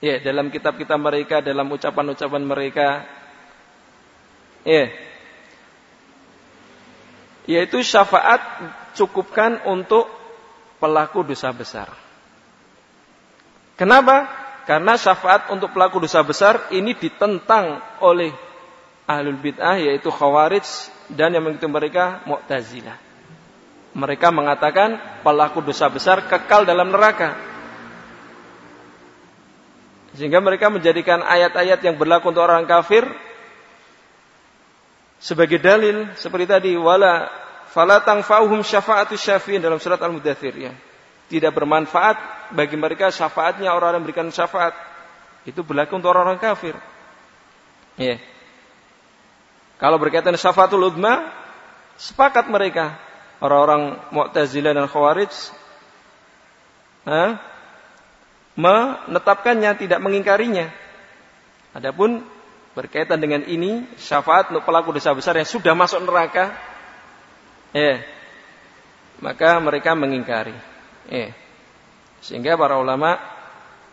ya 0.00 0.16
dalam 0.24 0.48
kitab-kitab 0.48 0.96
mereka 0.96 1.44
dalam 1.44 1.68
ucapan-ucapan 1.68 2.42
mereka 2.42 3.04
ya 4.64 4.88
yaitu 7.46 7.80
syafaat 7.80 8.42
cukupkan 8.98 9.62
untuk 9.70 10.10
pelaku 10.82 11.22
dosa 11.22 11.54
besar. 11.54 11.88
Kenapa? 13.78 14.26
Karena 14.66 14.98
syafaat 14.98 15.54
untuk 15.54 15.70
pelaku 15.70 16.02
dosa 16.02 16.20
besar 16.26 16.58
ini 16.74 16.92
ditentang 16.98 17.78
oleh 18.02 18.34
ahlul 19.06 19.38
bid'ah 19.38 19.78
yaitu 19.78 20.10
khawarij 20.10 20.66
dan 21.14 21.30
yang 21.30 21.46
mengikuti 21.46 21.70
mereka 21.70 22.26
mu'tazilah. 22.26 22.98
Mereka 23.96 24.28
mengatakan 24.34 25.22
pelaku 25.22 25.62
dosa 25.62 25.86
besar 25.88 26.26
kekal 26.26 26.66
dalam 26.66 26.90
neraka. 26.90 27.38
Sehingga 30.18 30.42
mereka 30.42 30.72
menjadikan 30.72 31.22
ayat-ayat 31.22 31.80
yang 31.80 31.96
berlaku 31.96 32.32
untuk 32.32 32.44
orang 32.44 32.66
kafir 32.66 33.06
sebagai 35.16 35.60
dalil 35.60 36.12
seperti 36.16 36.46
tadi 36.46 36.72
wala 36.76 37.28
fala 37.72 38.00
tangfa'uhum 38.00 38.64
syafa'atu 38.64 39.16
syafi'in 39.16 39.60
dalam 39.60 39.80
surat 39.80 40.00
Al-Mudathir 40.00 40.54
ya. 40.56 40.72
Tidak 41.26 41.50
bermanfaat 41.50 42.48
bagi 42.54 42.78
mereka 42.78 43.10
syafaatnya 43.10 43.74
orang 43.74 43.98
yang 43.98 44.02
memberikan 44.06 44.30
syafaat. 44.30 44.72
Itu 45.42 45.66
berlaku 45.66 45.98
untuk 45.98 46.14
orang-orang 46.14 46.38
kafir. 46.38 46.78
Ya. 47.98 48.22
Kalau 49.76 49.98
berkaitan 49.98 50.38
syafaatul 50.38 50.88
udma, 50.88 51.26
sepakat 51.98 52.46
mereka 52.48 52.96
orang-orang 53.42 54.00
Mu'tazilah 54.14 54.72
dan 54.72 54.88
Khawarij 54.88 55.32
ha, 57.04 57.36
menetapkannya, 58.56 59.70
tidak 59.76 60.00
mengingkarinya. 60.00 60.72
Adapun 61.76 62.24
berkaitan 62.76 63.16
dengan 63.16 63.40
ini 63.48 63.88
syafaat 63.96 64.52
untuk 64.52 64.68
pelaku 64.68 64.92
dosa 64.92 65.16
besar 65.16 65.32
yang 65.40 65.48
sudah 65.48 65.72
masuk 65.72 66.04
neraka, 66.04 66.52
eh, 67.72 68.04
maka 69.16 69.56
mereka 69.64 69.96
mengingkari. 69.96 70.52
Eh, 71.08 71.32
sehingga 72.20 72.52
para 72.60 72.76
ulama 72.76 73.16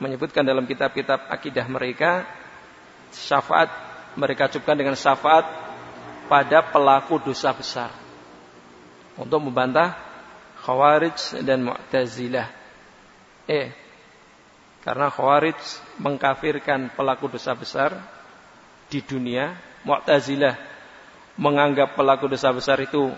menyebutkan 0.03 0.43
dalam 0.43 0.67
kitab-kitab 0.67 1.31
akidah 1.31 1.63
mereka 1.71 2.27
syafaat 3.15 3.71
mereka 4.19 4.51
cukupkan 4.51 4.75
dengan 4.75 4.99
syafaat 4.99 5.47
pada 6.27 6.59
pelaku 6.67 7.23
dosa 7.23 7.55
besar 7.55 7.89
untuk 9.15 9.47
membantah 9.47 9.95
Khawarij 10.63 11.43
dan 11.43 11.63
Mu'tazilah. 11.63 12.51
Eh, 13.47 13.71
karena 14.83 15.07
Khawarij 15.07 15.59
mengkafirkan 16.03 16.91
pelaku 16.91 17.31
dosa 17.31 17.55
besar 17.55 17.95
di 18.93 19.01
dunia, 19.01 19.57
Mu'tazilah 19.81 20.53
menganggap 21.33 21.97
pelaku 21.97 22.29
dosa 22.29 22.53
besar 22.53 22.77
itu 22.77 23.09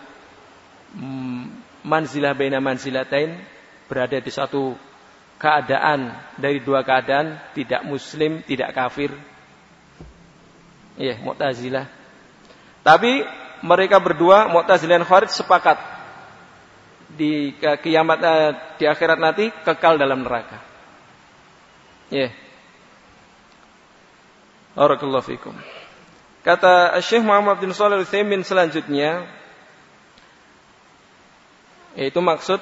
mm, 0.95 1.43
manzilah 1.83 2.31
baina 2.31 2.63
manzilatain 2.63 3.35
berada 3.91 4.15
di 4.23 4.31
satu 4.31 4.71
keadaan 5.35 6.15
dari 6.39 6.63
dua 6.63 6.79
keadaan 6.87 7.35
tidak 7.51 7.83
muslim, 7.83 8.39
tidak 8.47 8.71
kafir. 8.71 9.11
Iya, 10.95 11.19
Mu'tazilah. 11.19 11.91
Tapi 12.79 13.27
mereka 13.59 13.99
berdua 13.99 14.47
Mu'tazilah 14.47 15.03
dan 15.03 15.03
Khawarij 15.03 15.35
sepakat 15.35 15.77
di 17.19 17.51
kiamat 17.59 18.19
eh, 18.23 18.51
di 18.79 18.85
akhirat 18.87 19.19
nanti 19.19 19.51
kekal 19.67 19.99
dalam 19.99 20.23
neraka. 20.23 20.63
Ya. 22.07 22.31
Yeah. 22.31 22.44
Barakallahu 24.75 25.23
fikum. 25.23 25.55
Kata 26.43 26.93
Syekh 26.99 27.23
Muhammad 27.23 27.57
bin 27.63 27.71
Shalih 27.71 28.03
Al-Utsaimin 28.03 28.43
selanjutnya 28.43 29.25
yaitu 31.95 32.19
maksud 32.19 32.59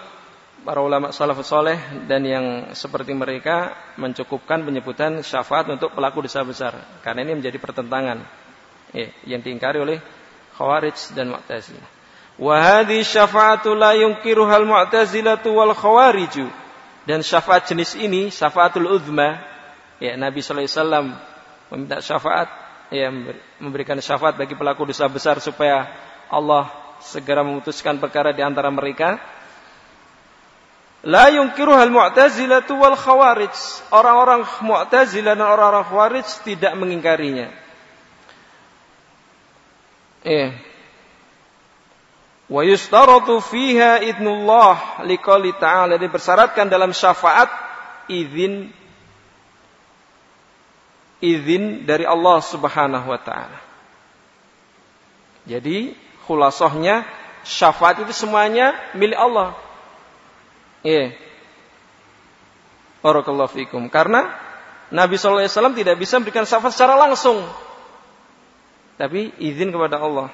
para 0.62 0.80
ulama 0.80 1.10
salafus 1.10 1.50
soleh 1.50 1.76
dan 2.06 2.22
yang 2.22 2.46
seperti 2.78 3.18
mereka 3.18 3.74
mencukupkan 3.98 4.62
penyebutan 4.62 5.26
syafaat 5.26 5.74
untuk 5.74 5.92
pelaku 5.98 6.24
dosa 6.24 6.46
besar 6.46 6.78
karena 7.02 7.26
ini 7.26 7.42
menjadi 7.42 7.58
pertentangan 7.58 8.22
ya, 8.94 9.10
yang 9.26 9.42
diingkari 9.42 9.82
oleh 9.82 9.98
Khawarij 10.54 11.18
dan 11.18 11.34
Mu'tazilah. 11.34 11.90
Wa 12.38 12.56
hadhi 12.62 13.02
syafa'atu 13.02 13.74
la 13.74 13.98
yunkiruhal 13.98 14.70
Mu'tazilatu 14.70 15.50
wal 15.50 15.74
Khawariju. 15.74 16.46
Dan 17.04 17.20
syafaat 17.20 17.68
jenis 17.68 18.00
ini, 18.00 18.32
syafaatul 18.32 18.88
uzma, 18.88 19.36
ya 20.00 20.16
Nabi 20.16 20.40
sallallahu 20.40 20.64
alaihi 20.64 20.78
wasallam 20.78 21.08
meminta 21.74 21.98
syafaat 21.98 22.48
ya 22.94 23.10
memberikan 23.58 23.98
syafaat 23.98 24.38
bagi 24.38 24.54
pelaku 24.54 24.86
dosa 24.86 25.10
besar 25.10 25.42
supaya 25.42 25.90
Allah 26.30 26.70
segera 27.02 27.42
memutuskan 27.42 27.98
perkara 27.98 28.30
di 28.30 28.46
antara 28.46 28.70
mereka. 28.70 29.18
La 31.04 31.28
yungkiruhal 31.34 31.92
mu'tazilatu 31.92 32.80
wal 32.80 32.96
khawarij. 32.96 33.52
Orang-orang 33.92 34.48
mu'tazilah 34.64 35.36
dan 35.36 35.44
orang-orang 35.44 35.84
khawarij 35.84 36.28
tidak 36.48 36.74
mengingkarinya. 36.80 37.52
Iya. 40.24 40.56
Wa 42.48 42.62
yustaratu 42.64 43.44
fiha 43.44 44.00
idnullah 44.00 45.04
liqali 45.04 45.52
ta'ala. 45.60 46.00
Dipersyaratkan 46.00 46.72
dalam 46.72 46.96
syafaat 46.96 47.52
izin 48.08 48.72
izin 51.24 51.88
dari 51.88 52.04
Allah 52.04 52.44
Subhanahu 52.44 53.08
wa 53.08 53.20
taala. 53.24 53.60
Jadi 55.48 55.96
khulasohnya 56.28 57.08
syafaat 57.48 58.04
itu 58.04 58.12
semuanya 58.12 58.76
milik 58.92 59.16
Allah. 59.16 59.56
Iya. 60.84 61.16
Barakallahu 63.00 63.52
fikum. 63.52 63.88
Karena 63.88 64.32
Nabi 64.92 65.16
SAW 65.16 65.48
tidak 65.76 65.96
bisa 65.96 66.20
memberikan 66.20 66.44
syafaat 66.44 66.76
secara 66.76 67.00
langsung. 67.00 67.44
Tapi 69.00 69.32
izin 69.40 69.72
kepada 69.72 70.00
Allah. 70.00 70.32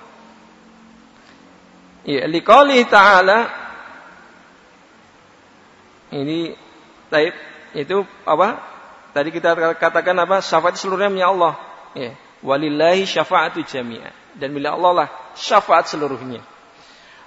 Ya, 2.06 2.26
liqali 2.26 2.86
ta'ala 2.90 3.50
ini 6.10 6.58
taib 7.14 7.34
itu 7.78 8.02
apa? 8.26 8.79
Tadi 9.10 9.30
kita 9.34 9.76
katakan 9.78 10.16
apa? 10.22 10.42
Syafaat 10.42 10.78
seluruhnya 10.78 11.10
milik 11.10 11.30
Allah. 11.30 11.54
Ya. 11.98 12.14
Walillahi 12.40 13.04
syafa'atu 13.04 13.66
jami'ah. 13.66 14.14
Dan 14.38 14.54
milik 14.56 14.72
Allah 14.72 14.92
lah 15.06 15.08
syafaat 15.36 15.90
seluruhnya. 15.90 16.40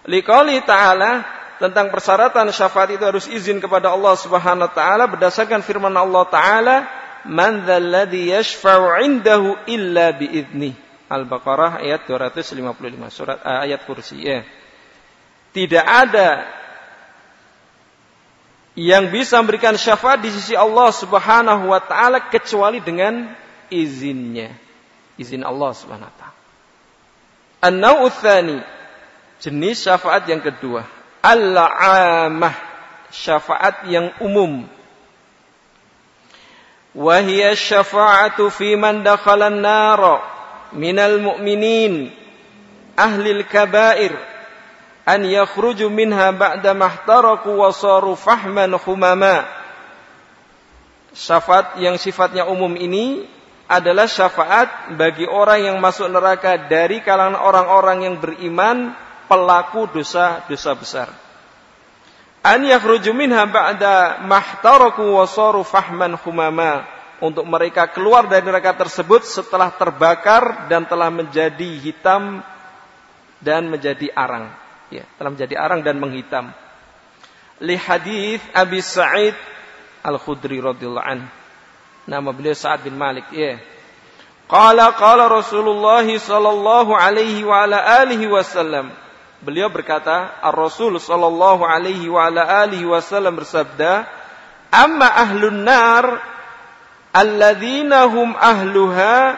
Liqali 0.06 0.62
ta'ala 0.62 1.22
tentang 1.62 1.94
persyaratan 1.94 2.50
syafaat 2.50 2.90
itu 2.94 3.04
harus 3.06 3.30
izin 3.30 3.62
kepada 3.62 3.94
Allah 3.94 4.18
Subhanahu 4.18 4.66
wa 4.66 4.74
taala 4.74 5.06
berdasarkan 5.06 5.62
firman 5.62 5.94
Allah 5.94 6.26
taala 6.26 6.76
man 7.22 7.62
dzalladzi 7.62 8.34
yashfa'u 8.34 8.98
'indahu 8.98 9.54
illa 9.70 10.10
biizni 10.10 10.74
Al-Baqarah 11.12 11.84
ayat 11.84 12.08
255 12.08 13.12
surat 13.12 13.38
uh, 13.44 13.62
ayat 13.62 13.84
kursi 13.84 14.24
ya. 14.24 14.42
Tidak 15.52 15.84
ada 15.84 16.48
yang 18.72 19.12
bisa 19.12 19.36
memberikan 19.40 19.76
syafaat 19.76 20.24
di 20.24 20.32
sisi 20.32 20.56
Allah 20.56 20.88
Subhanahu 20.92 21.68
wa 21.68 21.80
taala 21.80 22.32
kecuali 22.32 22.80
dengan 22.80 23.28
izinnya. 23.68 24.52
Izin 25.20 25.44
Allah 25.44 25.70
Subhanahu 25.76 26.08
wa 26.08 26.16
taala. 26.16 26.40
An-nau'u 27.62 28.08
jenis 29.42 29.82
syafaat 29.82 30.26
yang 30.30 30.38
kedua 30.38 30.86
al-amah 31.22 32.54
syafaat 33.14 33.86
yang 33.86 34.10
umum 34.18 34.66
wahia 36.94 37.54
syafa'atu 37.54 38.50
fi 38.50 38.74
man 38.74 39.06
dakhala 39.06 39.50
an-nar 39.50 40.22
minal 40.74 41.22
mu'minin 41.22 42.10
al-kaba'ir 42.98 44.12
an 45.02 45.26
yakhruju 45.26 45.90
minha 45.90 46.30
ba'da 46.30 46.74
mahtaraku 46.74 47.50
wa 47.58 47.74
saru 47.74 48.14
fahman 48.14 48.70
khumama 48.78 49.44
syafaat 51.12 51.78
yang 51.82 51.98
sifatnya 51.98 52.48
umum 52.48 52.72
ini 52.78 53.26
adalah 53.68 54.04
syafaat 54.04 54.96
bagi 55.00 55.24
orang 55.24 55.72
yang 55.72 55.76
masuk 55.80 56.08
neraka 56.12 56.60
dari 56.68 57.00
kalangan 57.00 57.40
orang-orang 57.40 58.04
yang 58.04 58.16
beriman 58.20 58.92
pelaku 59.30 59.88
dosa-dosa 59.88 60.72
besar. 60.76 61.08
An 62.42 62.60
yakhruju 62.66 63.14
minha 63.14 63.46
ba'da 63.46 64.20
mahtaraku 64.26 65.14
wa 65.14 65.24
saru 65.24 65.62
fahman 65.62 66.18
humama 66.20 66.84
untuk 67.22 67.46
mereka 67.46 67.86
keluar 67.86 68.26
dari 68.26 68.42
neraka 68.42 68.74
tersebut 68.74 69.22
setelah 69.22 69.70
terbakar 69.70 70.66
dan 70.66 70.82
telah 70.84 71.06
menjadi 71.08 71.70
hitam 71.78 72.42
dan 73.38 73.70
menjadi 73.70 74.10
arang. 74.12 74.61
Ya, 74.92 75.08
telah 75.16 75.32
menjadi 75.32 75.56
arang 75.56 75.80
dan 75.80 75.96
menghitam. 75.96 76.52
Li 77.64 77.80
hadis 77.80 78.44
Abi 78.52 78.84
Sa'id 78.84 79.32
Al-Khudri 80.04 80.60
radhiyallahu 80.60 81.08
an. 81.08 81.24
Nama 82.04 82.28
beliau 82.34 82.52
Sa'ad 82.52 82.84
bin 82.84 83.00
Malik, 83.00 83.24
ya. 83.32 83.56
Qala 84.52 84.92
qala 84.92 85.32
Rasulullah 85.32 86.04
sallallahu 86.04 86.92
alaihi 86.92 87.40
wa 87.40 87.64
ala 87.64 87.80
alihi 88.04 88.28
wasallam 88.28 88.92
Beliau 89.42 89.66
berkata, 89.74 90.38
Ar-Rasul 90.38 91.02
sallallahu 91.02 91.66
alaihi 91.66 92.06
wa 92.06 92.30
ala 92.30 92.62
alihi 92.62 92.86
wasallam 92.86 93.42
bersabda, 93.42 94.06
"Amma 94.70 95.10
ahlun 95.10 95.66
nar 95.66 96.22
alladzina 97.10 98.06
hum 98.06 98.38
ahluha 98.38 99.34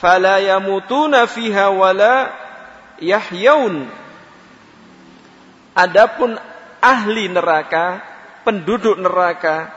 fala 0.00 0.40
yamutuna 0.40 1.28
fiha 1.28 1.68
wala 1.68 2.32
yahyaun." 3.04 3.84
Adapun 5.74 6.38
ahli 6.78 7.26
neraka, 7.26 7.98
penduduk 8.46 8.98
neraka, 8.98 9.70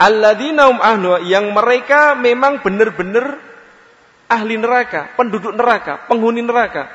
alladzina 0.00 0.72
hum 0.72 0.80
yang 1.28 1.52
mereka 1.52 2.16
memang 2.16 2.64
benar-benar 2.64 3.36
ahli 4.32 4.56
neraka, 4.56 5.12
penduduk 5.14 5.52
neraka, 5.52 6.08
penghuni 6.08 6.40
neraka. 6.40 6.88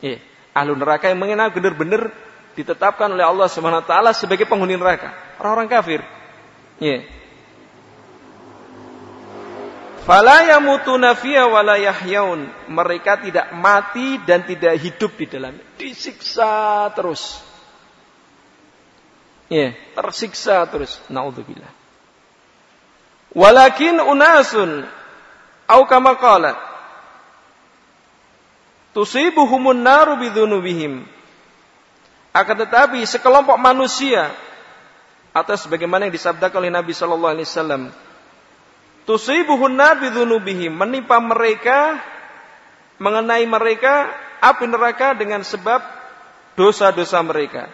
Yeah 0.00 0.34
ahlu 0.54 0.78
neraka 0.78 1.10
yang 1.10 1.18
mengenal 1.18 1.50
benar-benar 1.50 2.14
ditetapkan 2.54 3.10
oleh 3.10 3.26
Allah 3.26 3.50
Subhanahu 3.50 3.82
wa 3.82 3.88
taala 3.90 4.10
sebagai 4.14 4.46
penghuni 4.46 4.78
neraka, 4.78 5.10
orang-orang 5.42 5.68
kafir. 5.68 6.00
Yeah. 6.78 7.02
Fala. 10.04 10.44
Mereka 12.68 13.12
tidak 13.24 13.46
mati 13.56 14.20
dan 14.20 14.44
tidak 14.44 14.74
hidup 14.76 15.12
di 15.16 15.26
dalamnya. 15.26 15.64
Disiksa 15.80 16.92
terus. 16.92 17.40
Ya, 19.48 19.56
yeah, 19.56 19.70
tersiksa 19.96 20.64
terus. 20.68 21.00
Nauzubillah. 21.08 21.72
Walakin 23.34 23.98
unasun 23.98 24.86
au 25.66 25.82
kama 25.90 26.14
qala 26.14 26.54
tusibuhumun 28.94 29.82
naru 29.82 30.20
bidzunubihim. 30.22 31.02
Akan 32.30 32.56
tetapi 32.58 33.02
sekelompok 33.06 33.58
manusia 33.58 34.30
atas 35.34 35.66
bagaimana 35.66 36.06
yang 36.06 36.14
disabdakan 36.14 36.66
oleh 36.66 36.72
Nabi 36.72 36.94
sallallahu 36.94 37.34
alaihi 37.34 37.46
wasallam 37.46 37.82
tusibuhun 39.04 39.76
nar 39.76 40.00
bidzunubihim 40.00 40.72
menimpa 40.72 41.20
mereka 41.20 42.00
mengenai 42.98 43.44
mereka 43.48 44.10
api 44.40 44.64
neraka 44.68 45.16
dengan 45.16 45.40
sebab 45.40 45.80
dosa-dosa 46.54 47.20
mereka. 47.24 47.68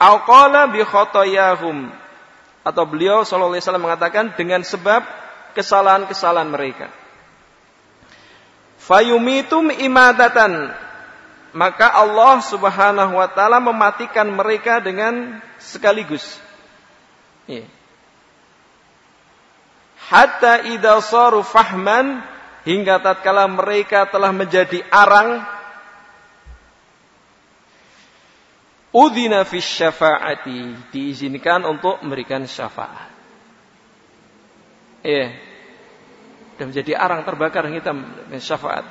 Au 0.00 0.24
qala 0.26 0.66
bi 0.68 0.82
khotoyahum 0.82 1.88
atau 2.64 2.84
beliau 2.88 3.22
sallallahu 3.22 3.54
alaihi 3.54 3.64
wasallam 3.64 3.84
mengatakan 3.84 4.24
dengan 4.34 4.64
sebab 4.64 5.04
kesalahan-kesalahan 5.54 6.50
mereka. 6.50 6.88
Fayumitum 8.80 9.72
imadatan. 9.72 10.74
Maka 11.54 11.86
Allah 11.86 12.42
subhanahu 12.42 13.14
wa 13.14 13.30
ta'ala 13.30 13.62
mematikan 13.62 14.26
mereka 14.26 14.82
dengan 14.82 15.38
sekaligus. 15.62 16.26
Ya. 17.46 17.62
Hatta 20.10 20.66
idha 20.68 21.00
saru 21.04 21.40
fahman. 21.44 22.20
Hingga 22.64 23.04
tatkala 23.04 23.44
mereka 23.44 24.08
telah 24.08 24.32
menjadi 24.32 24.80
arang. 24.88 25.44
Udina 28.92 29.44
fi 29.44 29.60
syafaati. 29.60 30.88
Diizinkan 30.88 31.68
untuk 31.68 32.00
memberikan 32.00 32.48
syafaat. 32.48 33.12
Iya 35.04 35.54
dan 36.58 36.70
menjadi 36.70 36.94
arang 36.94 37.26
terbakar 37.26 37.66
hitam 37.70 38.02
dengan 38.26 38.42
syafaat. 38.42 38.86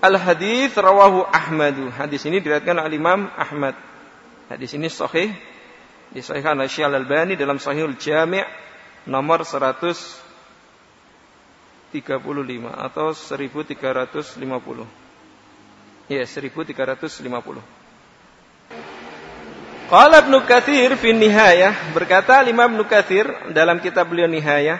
Al 0.00 0.16
hadis 0.16 0.72
rawahu 0.78 1.26
Ahmadu. 1.28 1.92
Hadis 1.92 2.24
ini 2.24 2.40
diriwayatkan 2.40 2.78
oleh 2.78 2.96
Imam 2.96 3.28
Ahmad. 3.36 3.76
Hadis 4.48 4.72
ini 4.72 4.88
sahih 4.88 5.28
disahihkan 6.10 6.56
oleh 6.56 6.70
Syekh 6.70 6.88
Al-Albani 6.88 7.36
dalam 7.36 7.60
Sahihul 7.60 7.94
Jami' 8.00 8.42
nomor 9.06 9.46
135 9.46 11.94
atau 12.72 13.14
1350. 13.14 14.88
Ya, 16.10 16.26
1350. 16.26 17.62
Qala 19.90 20.22
Ibnu 20.22 20.38
Katsir 20.46 20.94
fi 20.94 21.10
Nihayah 21.10 21.74
berkata 21.94 22.46
Imam 22.46 22.70
Ibnu 22.70 22.86
Katsir 22.86 23.26
dalam 23.50 23.82
kitab 23.82 24.06
beliau 24.06 24.30
Nihayah 24.30 24.78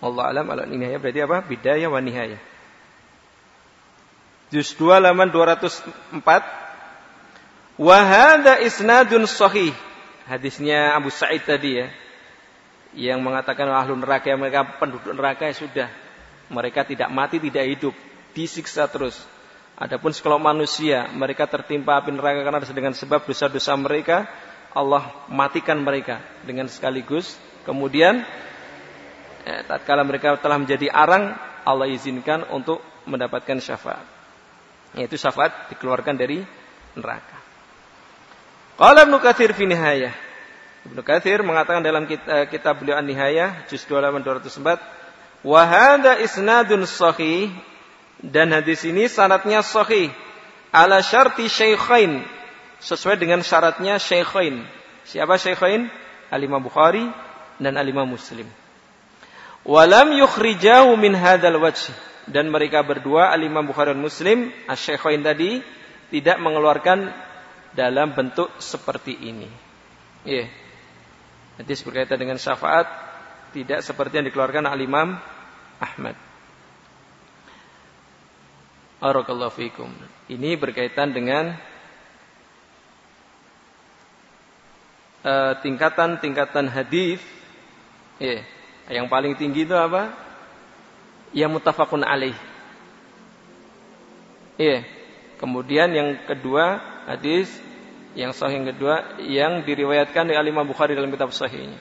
Allah 0.00 0.32
alam 0.32 0.48
ala 0.48 0.64
nihaya 0.64 0.96
berarti 0.96 1.20
apa? 1.20 1.44
Bidayah 1.44 1.92
wa 1.92 2.00
nihaya. 2.00 2.40
Juz 4.48 4.72
2 4.74 4.96
halaman 4.96 5.28
204. 5.28 6.24
Wa 7.76 7.98
hadha 8.00 8.64
isnadun 8.64 9.28
sahih. 9.28 9.76
Hadisnya 10.24 10.96
Abu 10.96 11.12
Sa'id 11.12 11.44
tadi 11.44 11.84
ya. 11.84 11.92
Yang 12.96 13.20
mengatakan 13.22 13.70
ahlu 13.70 13.94
neraka 13.98 14.34
yang 14.34 14.42
mereka 14.42 14.66
penduduk 14.78 15.14
neraka 15.14 15.46
ya 15.46 15.54
sudah. 15.54 15.88
Mereka 16.50 16.82
tidak 16.86 17.08
mati, 17.14 17.38
tidak 17.38 17.64
hidup. 17.66 17.94
Disiksa 18.34 18.90
terus. 18.90 19.18
Adapun 19.80 20.12
sekelompok 20.12 20.44
manusia, 20.52 21.08
mereka 21.08 21.48
tertimpa 21.48 21.96
api 21.96 22.12
neraka 22.12 22.44
karena 22.44 22.60
dengan 22.68 22.92
sebab 22.92 23.24
dosa-dosa 23.24 23.72
mereka, 23.80 24.28
Allah 24.76 25.08
matikan 25.30 25.80
mereka 25.80 26.20
dengan 26.44 26.68
sekaligus. 26.68 27.38
Kemudian 27.64 28.20
ya, 29.46 29.56
tatkala 29.64 30.04
mereka 30.04 30.36
telah 30.36 30.60
menjadi 30.60 30.92
arang 30.92 31.32
Allah 31.64 31.88
izinkan 31.88 32.44
untuk 32.52 32.80
mendapatkan 33.08 33.58
syafaat 33.60 34.04
Yaitu 34.96 35.14
syafaat 35.14 35.70
dikeluarkan 35.70 36.18
dari 36.18 36.42
neraka. 36.98 37.38
Qala 38.74 39.06
Ibnu 39.06 39.22
Katsir 39.22 39.54
fi. 39.54 39.64
Ibnu 40.88 41.04
Katsir 41.04 41.44
mengatakan 41.44 41.84
dalam 41.84 42.08
eh, 42.08 42.46
kitab 42.48 42.80
beliau 42.80 42.96
An-Nihayah 42.96 43.68
juz 43.68 43.84
2 43.84 44.00
halaman 44.00 44.24
204, 44.24 44.80
"Wa 45.44 45.62
hadza 45.68 46.16
isnadun 46.24 46.88
sahih" 46.88 47.52
dan 48.24 48.52
hadis 48.52 48.84
ini 48.88 49.08
sanatnya 49.08 49.60
sahih 49.60 50.12
ala 50.72 51.04
syarti 51.04 51.48
syaikhain 51.48 52.24
sesuai 52.80 53.20
dengan 53.20 53.44
syaratnya 53.44 54.00
syaikhain. 54.00 54.64
Siapa 55.04 55.36
syaikhain? 55.36 55.88
Al-Imam 56.30 56.62
Bukhari 56.62 57.04
dan 57.58 57.76
Al-Imam 57.76 58.06
Muslim. 58.08 58.46
Walam 59.66 60.16
yukhrijahu 60.16 60.96
min 60.96 61.12
hadzal 61.12 61.60
wajh 61.60 61.92
dan 62.30 62.48
mereka 62.48 62.80
berdua 62.80 63.34
Al-Imam 63.34 63.66
Bukhari 63.66 63.92
dan 63.92 64.00
Muslim 64.00 64.48
asy-syaikhain 64.64 65.20
tadi 65.20 65.60
tidak 66.08 66.40
mengeluarkan 66.40 67.12
dalam 67.76 68.16
bentuk 68.16 68.48
seperti 68.62 69.14
ini. 69.28 69.50
Yeah. 70.24 70.59
Hadis 71.60 71.84
berkaitan 71.84 72.16
dengan 72.16 72.40
syafaat 72.40 72.88
tidak 73.52 73.84
seperti 73.84 74.16
yang 74.16 74.26
dikeluarkan 74.32 74.64
Al-Imam 74.64 75.20
Ahmad. 75.76 76.16
Barakallahu 78.96 79.52
fikum. 79.52 79.92
Ini 80.32 80.56
berkaitan 80.56 81.12
dengan 81.12 81.52
uh, 85.20 85.52
tingkatan-tingkatan 85.60 86.72
hadis. 86.72 87.20
Yeah. 88.16 88.40
Yang 88.88 89.12
paling 89.12 89.36
tinggi 89.36 89.68
itu 89.68 89.76
apa? 89.76 90.16
Yang 91.36 91.60
mutafakun 91.60 92.08
alaih. 92.08 92.36
Iya. 94.56 94.88
Kemudian 95.36 95.92
yang 95.92 96.24
kedua 96.24 96.80
hadis 97.04 97.52
yang 98.18 98.34
sahih 98.34 98.58
yang 98.58 98.68
kedua 98.74 98.94
yang 99.22 99.52
diriwayatkan 99.62 100.26
oleh 100.26 100.50
Imam 100.50 100.66
Bukhari 100.66 100.98
dalam 100.98 101.10
kitab 101.14 101.30
sahihnya. 101.30 101.78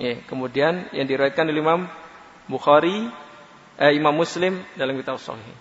Ya, 0.00 0.16
kemudian 0.24 0.88
yang 0.96 1.04
diriwayatkan 1.04 1.44
oleh 1.44 1.60
Imam 1.60 1.84
Bukhari 2.48 3.04
eh, 3.76 3.92
Imam 3.92 4.16
Muslim 4.16 4.64
dalam 4.80 4.96
kitab 4.96 5.20
sahih. 5.20 5.56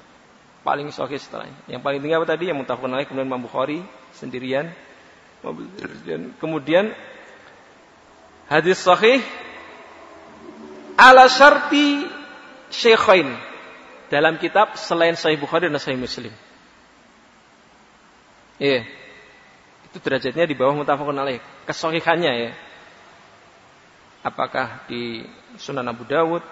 Paling 0.63 0.91
sahih 0.95 1.19
setelahnya. 1.19 1.55
Yang 1.67 1.81
paling 1.83 1.99
tinggi 1.99 2.15
apa 2.15 2.27
tadi? 2.27 2.47
Yang 2.47 2.63
mutafaqun 2.63 2.91
alaih 2.91 3.07
kemudian 3.07 3.27
Imam 3.27 3.43
Bukhari 3.43 3.83
sendirian. 4.15 4.71
Kemudian 6.39 6.91
hadis 8.47 8.79
sahih 8.79 9.23
ala 10.99 11.27
syarti 11.31 12.07
syekhain 12.71 13.39
dalam 14.11 14.35
kitab 14.35 14.75
selain 14.75 15.15
Sahih 15.15 15.39
Bukhari 15.39 15.71
dan 15.71 15.79
Sahih 15.79 15.99
Muslim. 15.99 16.31
Iya. 18.59 18.83
Yeah 18.83 18.98
itu 19.89 19.97
derajatnya 19.97 20.45
di 20.45 20.53
bawah 20.53 20.77
mutafakun 20.77 21.17
alaih. 21.17 21.41
Kesohihannya 21.65 22.31
ya. 22.37 22.51
Apakah 24.21 24.85
di 24.85 25.25
Sunan 25.57 25.87
Abu 25.89 26.05
Dawud 26.05 26.45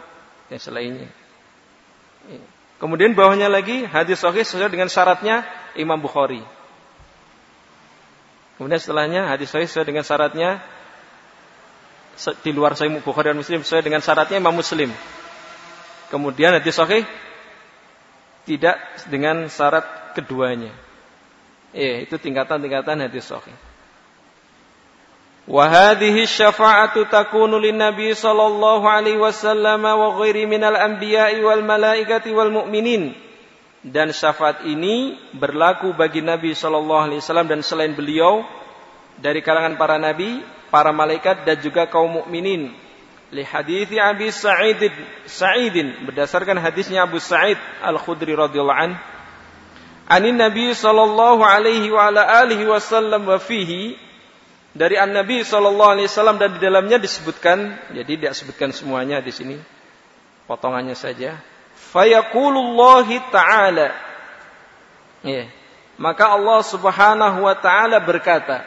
dan 0.50 0.58
selainnya. 0.58 1.10
Kemudian 2.78 3.14
bawahnya 3.14 3.50
lagi 3.50 3.86
hadis 3.86 4.22
sahih 4.22 4.42
sesuai 4.42 4.74
dengan 4.74 4.90
syaratnya 4.90 5.46
Imam 5.78 5.98
Bukhari. 5.98 6.42
Kemudian 8.58 8.82
setelahnya 8.82 9.30
hadis 9.30 9.54
sahih 9.54 9.70
sesuai 9.70 9.86
dengan 9.86 10.02
syaratnya 10.02 10.62
di 12.42 12.50
luar 12.50 12.74
Sahih 12.74 12.98
Bukhari 13.06 13.30
dan 13.30 13.38
Muslim 13.38 13.62
sesuai 13.62 13.86
dengan 13.86 14.02
syaratnya 14.02 14.42
Imam 14.42 14.54
Muslim. 14.54 14.90
Kemudian 16.10 16.58
hadis 16.58 16.74
sahih 16.74 17.06
tidak 18.50 18.82
dengan 19.14 19.46
syarat 19.52 20.16
keduanya. 20.18 20.74
Eh, 21.78 22.10
itu 22.10 22.18
tingkatan-tingkatan 22.18 23.06
hadis 23.06 23.30
sahih. 23.30 23.54
Wa 25.46 25.70
hadhihi 25.70 26.26
syafa'atu 26.26 27.06
takunu 27.06 27.62
lin 27.62 27.78
nabi 27.78 28.18
sallallahu 28.18 28.82
alaihi 28.90 29.22
wasallam 29.22 29.86
wa 29.86 30.18
ghairi 30.18 30.50
minal 30.50 30.74
anbiya'i 30.74 31.38
wal 31.46 31.62
malaikati 31.62 32.34
wal 32.34 32.50
mu'minin. 32.50 33.14
Dan 33.86 34.10
syafaat 34.10 34.66
ini 34.66 35.16
berlaku 35.38 35.94
bagi 35.94 36.20
Nabi 36.20 36.52
sallallahu 36.52 37.08
alaihi 37.08 37.22
wasallam 37.24 37.48
dan 37.48 37.62
selain 37.64 37.94
beliau 37.94 38.44
dari 39.22 39.40
kalangan 39.40 39.80
para 39.80 39.96
nabi, 40.02 40.44
para 40.74 40.92
malaikat 40.92 41.46
dan 41.48 41.62
juga 41.62 41.88
kaum 41.88 42.10
mukminin. 42.10 42.74
Li 43.32 43.46
hadithi 43.46 44.02
Abi 44.02 44.34
Sa'id 44.34 44.82
Sa'idin 45.30 46.10
berdasarkan 46.10 46.58
hadisnya 46.60 47.06
Abu 47.06 47.22
Sa'id 47.22 47.56
Al-Khudri 47.80 48.36
radhiyallahu 48.36 48.82
anhu 48.82 49.00
anin 50.08 50.40
Nabi 50.40 50.72
sallallahu 50.74 51.44
alaihi 51.44 51.92
wa 51.92 52.08
ala 52.12 52.24
alihi 52.44 52.64
wasallam 52.68 53.28
wa 53.28 53.38
fihi 53.40 54.00
dari 54.74 54.96
an 54.96 55.12
Nabi 55.12 55.44
sallallahu 55.44 56.00
alaihi 56.00 56.08
wasallam 56.08 56.40
dan 56.40 56.56
di 56.56 56.60
dalamnya 56.64 56.98
disebutkan 56.98 57.76
jadi 57.92 58.08
tidak 58.08 58.34
sebutkan 58.34 58.72
semuanya 58.72 59.20
di 59.20 59.32
sini 59.36 59.58
potongannya 60.48 60.96
saja. 60.96 61.40
Fayaqulullahi 61.78 63.22
taala. 63.30 63.94
Ya 65.22 65.52
maka 65.98 66.38
Allah 66.38 66.62
Subhanahu 66.62 67.42
wa 67.42 67.56
taala 67.58 67.98
berkata 67.98 68.62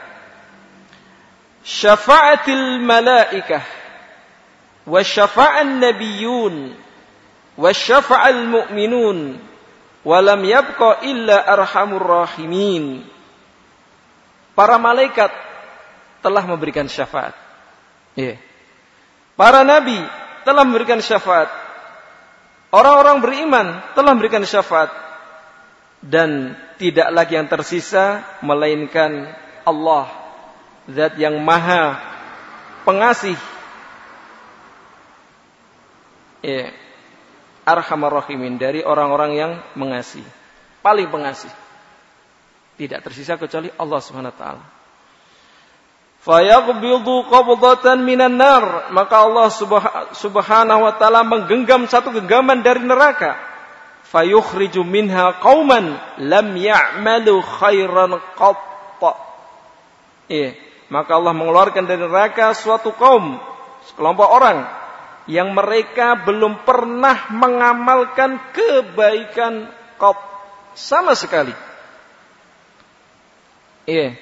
syafa'atil 1.62 2.82
malaikah 2.82 3.62
wa 4.84 4.98
syafa'an 4.98 5.78
nabiyyun 5.78 6.74
wa 7.54 7.70
syafa'al 7.70 8.50
mu'minun 8.50 9.38
Walam 10.00 10.40
yabqa 10.44 11.04
illa 11.04 11.44
arhamur 11.44 12.00
rahimin. 12.00 13.04
Para 14.56 14.80
malaikat 14.80 15.28
telah 16.24 16.44
memberikan 16.44 16.88
syafaat. 16.88 17.36
Yeah. 18.16 18.40
Para 19.36 19.64
nabi 19.64 19.96
telah 20.44 20.64
memberikan 20.64 21.00
syafaat. 21.04 21.48
Orang-orang 22.72 23.20
beriman 23.20 23.66
telah 23.92 24.12
memberikan 24.16 24.44
syafaat. 24.44 24.92
Dan 26.00 26.56
tidak 26.80 27.12
lagi 27.12 27.36
yang 27.36 27.48
tersisa 27.48 28.24
melainkan 28.40 29.28
Allah. 29.68 30.08
Zat 30.88 31.20
yang 31.20 31.36
maha 31.44 32.00
pengasih. 32.88 33.36
Yeah 36.40 36.79
arhamar 37.70 38.24
rahimin 38.24 38.58
dari 38.58 38.82
orang-orang 38.82 39.30
yang 39.38 39.52
mengasihi. 39.78 40.26
Paling 40.82 41.12
pengasih. 41.12 41.52
Tidak 42.80 43.00
tersisa 43.04 43.36
kecuali 43.36 43.68
Allah 43.76 44.00
Subhanahu 44.00 44.32
wa 44.32 44.38
taala. 44.40 44.64
Fayaqbidu 46.20 47.28
qabdatan 47.32 48.04
minan 48.04 48.36
nar, 48.36 48.92
maka 48.92 49.24
Allah 49.24 49.48
Subhanahu 50.12 50.80
wa 50.84 50.92
taala 50.96 51.24
menggenggam 51.24 51.88
satu 51.88 52.12
genggaman 52.12 52.60
dari 52.64 52.84
neraka. 52.84 53.36
Fayukhriju 54.10 54.82
minha 54.82 55.38
qauman 55.38 55.96
lam 56.18 56.48
ya'malu 56.56 57.40
khairan 57.40 58.18
qatta. 58.36 59.12
Iya, 60.28 60.56
maka 60.90 61.14
Allah 61.14 61.32
mengeluarkan 61.36 61.84
dari 61.86 62.02
neraka 62.02 62.52
suatu 62.56 62.90
kaum, 62.96 63.38
sekelompok 63.92 64.28
orang 64.28 64.79
yang 65.28 65.52
mereka 65.52 66.16
belum 66.24 66.64
pernah 66.64 67.28
mengamalkan 67.34 68.40
kebaikan 68.54 69.68
kop 70.00 70.16
sama 70.72 71.12
sekali. 71.12 71.52
Iya. 73.84 74.16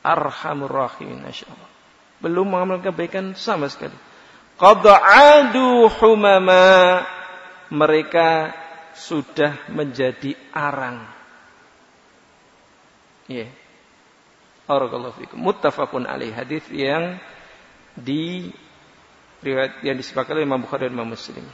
Arhamur 0.00 0.70
rahimin 0.70 1.22
insyaallah. 1.26 1.70
Belum 2.22 2.46
mengamalkan 2.48 2.94
kebaikan 2.94 3.26
sama 3.36 3.68
sekali. 3.68 3.94
Qad 4.54 4.86
adu 4.86 5.90
humama 6.00 7.02
mereka 7.68 8.54
sudah 8.94 9.66
menjadi 9.68 10.38
arang. 10.54 11.02
Iya. 13.26 13.50
Barakallahu 14.64 15.20
fikum. 15.20 15.36
Muttafaqun 15.42 16.08
alaih 16.08 16.32
hadis 16.32 16.64
yang 16.72 17.20
di 17.92 18.48
riwayat 19.44 19.84
yang 19.84 20.00
disepakati 20.00 20.40
oleh 20.40 20.48
Imam 20.48 20.64
Bukhari 20.64 20.88
dan 20.88 20.96
Imam 20.96 21.12
Muslim. 21.12 21.44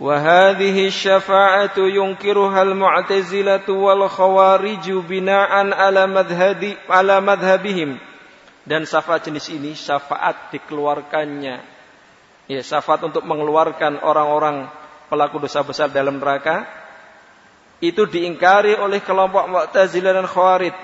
Wa 0.00 0.16
hadhihi 0.16 0.88
syafa'atu 0.88 1.84
yunkiruha 1.84 2.64
al-mu'tazilatu 2.64 3.76
wal 3.76 4.08
khawariju 4.08 5.04
bina'an 5.04 5.76
ala 5.76 6.08
madhhabi 6.08 6.72
ala 6.88 7.20
madhhabihim. 7.20 8.00
Dan 8.64 8.88
syafaat 8.88 9.28
jenis 9.28 9.52
ini 9.52 9.76
syafaat 9.76 10.52
dikeluarkannya 10.56 11.80
ya 12.50 12.62
syafaat 12.66 13.06
untuk 13.06 13.22
mengeluarkan 13.22 14.02
orang-orang 14.02 14.66
pelaku 15.06 15.38
dosa 15.38 15.62
besar 15.62 15.86
dalam 15.90 16.18
neraka 16.18 16.66
itu 17.80 18.04
diingkari 18.04 18.76
oleh 18.76 19.00
kelompok 19.00 19.48
Mu'tazilah 19.48 20.12
dan 20.12 20.28
Khawarij 20.28 20.76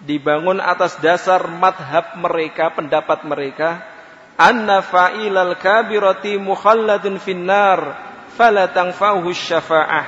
dibangun 0.00 0.58
atas 0.58 0.96
dasar 0.98 1.44
madhab 1.48 2.16
mereka, 2.18 2.72
pendapat 2.72 3.22
mereka 3.28 3.93
anna 4.34 4.82
fa'ilal 4.82 5.54
kabirati 5.58 6.38
mukhalladun 6.38 7.22
finnar 7.22 7.80
fala 8.34 8.70
tanfa'uhu 8.70 9.30
syafa'ah 9.30 10.06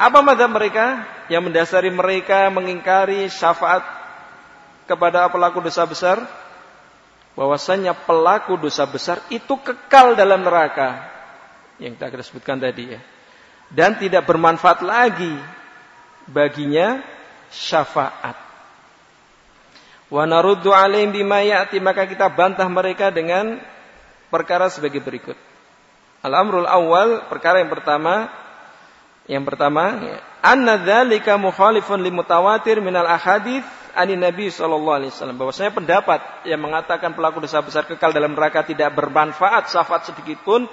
Apa 0.00 0.24
madhab 0.24 0.48
mereka? 0.48 1.04
Yang 1.28 1.42
mendasari 1.52 1.90
mereka 1.92 2.48
mengingkari 2.48 3.28
syafaat 3.28 3.84
kepada 4.88 5.28
pelaku 5.28 5.60
dosa 5.60 5.84
besar? 5.84 6.24
Bahwasanya 7.36 7.92
pelaku 7.92 8.56
dosa 8.56 8.88
besar 8.88 9.20
itu 9.28 9.60
kekal 9.60 10.16
dalam 10.16 10.40
neraka. 10.40 11.04
Yang 11.76 12.00
kita 12.00 12.24
sebutkan 12.24 12.56
tadi 12.56 12.96
ya. 12.96 13.00
Dan 13.68 14.00
tidak 14.00 14.24
bermanfaat 14.24 14.80
lagi 14.80 15.36
baginya 16.26 17.04
syafaat. 17.52 18.49
Wa 20.10 20.26
naruddu 20.26 20.74
alaihim 20.74 21.14
bima 21.14 21.40
ya'ti 21.46 21.78
maka 21.78 22.04
kita 22.04 22.26
bantah 22.34 22.66
mereka 22.66 23.14
dengan 23.14 23.62
perkara 24.28 24.66
sebagai 24.66 24.98
berikut. 24.98 25.38
Al-amrul 26.20 26.66
awal, 26.66 27.30
perkara 27.30 27.62
yang 27.62 27.72
pertama, 27.72 28.28
yang 29.30 29.46
pertama, 29.46 29.96
ya, 30.02 30.18
anna 30.42 30.76
dzalika 30.82 31.38
mukhalifun 31.38 32.02
limutawatir 32.02 32.82
minal 32.82 33.06
ahadits 33.06 33.64
ani 33.94 34.18
Nabi 34.18 34.50
sallallahu 34.50 34.96
alaihi 34.98 35.12
wasallam. 35.14 35.38
Bahwasanya 35.38 35.72
pendapat 35.72 36.20
yang 36.44 36.60
mengatakan 36.60 37.14
pelaku 37.14 37.40
dosa 37.40 37.62
besar 37.62 37.86
kekal 37.86 38.10
dalam 38.10 38.34
neraka 38.34 38.66
tidak 38.66 38.90
bermanfaat 38.98 39.70
syafaat 39.70 40.10
sedikit 40.10 40.42
pun 40.42 40.66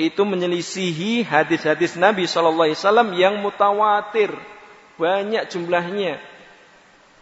itu 0.00 0.22
menyelisihi 0.24 1.22
hadis-hadis 1.22 1.94
Nabi 1.94 2.26
sallallahu 2.26 2.66
alaihi 2.66 2.78
wasallam 2.82 3.08
yang 3.14 3.38
mutawatir. 3.38 4.34
Banyak 4.98 5.48
jumlahnya. 5.48 6.20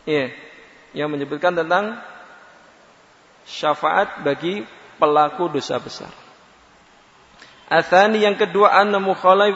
Ya, 0.09 0.33
yang 0.97 1.11
menyebutkan 1.11 1.55
tentang 1.55 1.99
syafaat 3.47 4.23
bagi 4.23 4.67
pelaku 4.99 5.49
dosa 5.51 5.81
besar. 5.81 6.13
Athani 7.71 8.27
yang 8.27 8.35
kedua 8.35 8.75
anna 8.75 8.99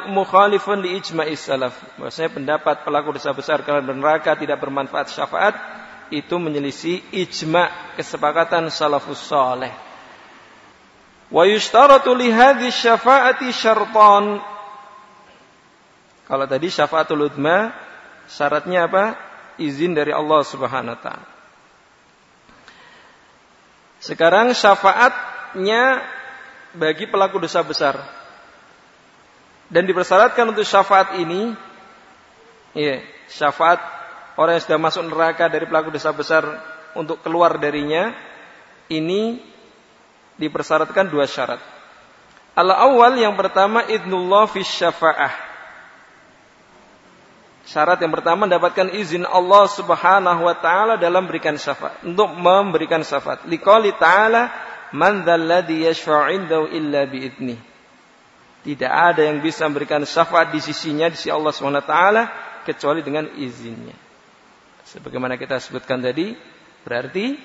mukhalifun 0.07 0.79
li 0.87 0.95
ijma'is 1.03 1.51
salaf. 1.51 1.75
Maksudnya 1.99 2.31
pendapat 2.31 2.87
pelaku 2.87 3.19
dosa 3.19 3.35
besar 3.35 3.67
kalau 3.67 3.83
neraka 3.83 4.39
tidak 4.39 4.63
bermanfaat 4.63 5.11
syafaat 5.11 5.59
itu 6.15 6.39
menyelisih 6.39 7.03
ijma' 7.11 7.99
kesepakatan 7.99 8.71
salafus 8.71 9.19
saleh. 9.19 9.75
Wa 11.27 11.43
yushtaratu 11.43 12.15
li 12.15 12.31
hadhihi 12.31 12.71
syafa'ati 12.71 13.51
syartan. 13.51 14.39
Kalau 16.31 16.47
tadi 16.47 16.71
syafaatul 16.71 17.35
udma 17.35 17.75
syaratnya 18.31 18.87
apa? 18.87 19.34
Izin 19.61 19.95
dari 19.95 20.11
Allah 20.11 20.43
Subhanahu 20.43 20.95
wa 20.97 21.01
taala. 21.01 21.29
Sekarang 24.05 24.53
syafaatnya 24.53 26.05
bagi 26.77 27.09
pelaku 27.09 27.41
dosa 27.41 27.65
besar. 27.65 27.97
Dan 29.73 29.89
dipersyaratkan 29.89 30.45
untuk 30.45 30.69
syafaat 30.69 31.17
ini, 31.17 31.57
ya, 32.77 33.01
syafaat 33.33 33.81
orang 34.37 34.61
yang 34.61 34.65
sudah 34.69 34.81
masuk 34.83 35.03
neraka 35.09 35.49
dari 35.49 35.65
pelaku 35.65 35.89
dosa 35.89 36.13
besar 36.13 36.45
untuk 36.93 37.25
keluar 37.25 37.57
darinya, 37.57 38.13
ini 38.93 39.41
dipersyaratkan 40.37 41.09
dua 41.09 41.25
syarat. 41.25 41.63
Al 42.55 42.71
awal 42.71 43.19
yang 43.19 43.35
pertama 43.35 43.83
idnullah 43.89 44.47
fi 44.47 44.61
syafa'ah. 44.63 45.54
Syarat 47.65 47.97
yang 48.05 48.13
pertama 48.13 48.45
mendapatkan 48.45 48.93
izin 48.93 49.25
Allah 49.25 49.65
Subhanahu 49.73 50.45
wa 50.45 50.57
taala 50.61 51.01
dalam 51.01 51.25
berikan 51.25 51.57
syafaat, 51.57 52.05
untuk 52.05 52.29
memberikan 52.37 53.01
syafaat. 53.01 53.49
Liqali 53.49 53.97
ta'ala 53.97 54.53
Man 54.95 55.27
dzalladzi 55.27 55.91
yashfa'u 55.91 56.71
illa 56.71 57.03
biidnih. 57.11 57.59
Tidak 58.65 58.89
ada 58.89 59.27
yang 59.27 59.43
bisa 59.43 59.67
memberikan 59.67 60.07
syafaat 60.07 60.55
di 60.55 60.63
sisinya 60.63 61.11
di 61.11 61.19
sisi 61.19 61.35
Allah 61.35 61.51
SWT 61.51 61.97
kecuali 62.65 63.03
dengan 63.03 63.27
izinnya. 63.37 63.93
Sebagaimana 64.87 65.35
kita 65.35 65.59
sebutkan 65.59 65.99
tadi, 66.01 66.39
berarti 66.87 67.37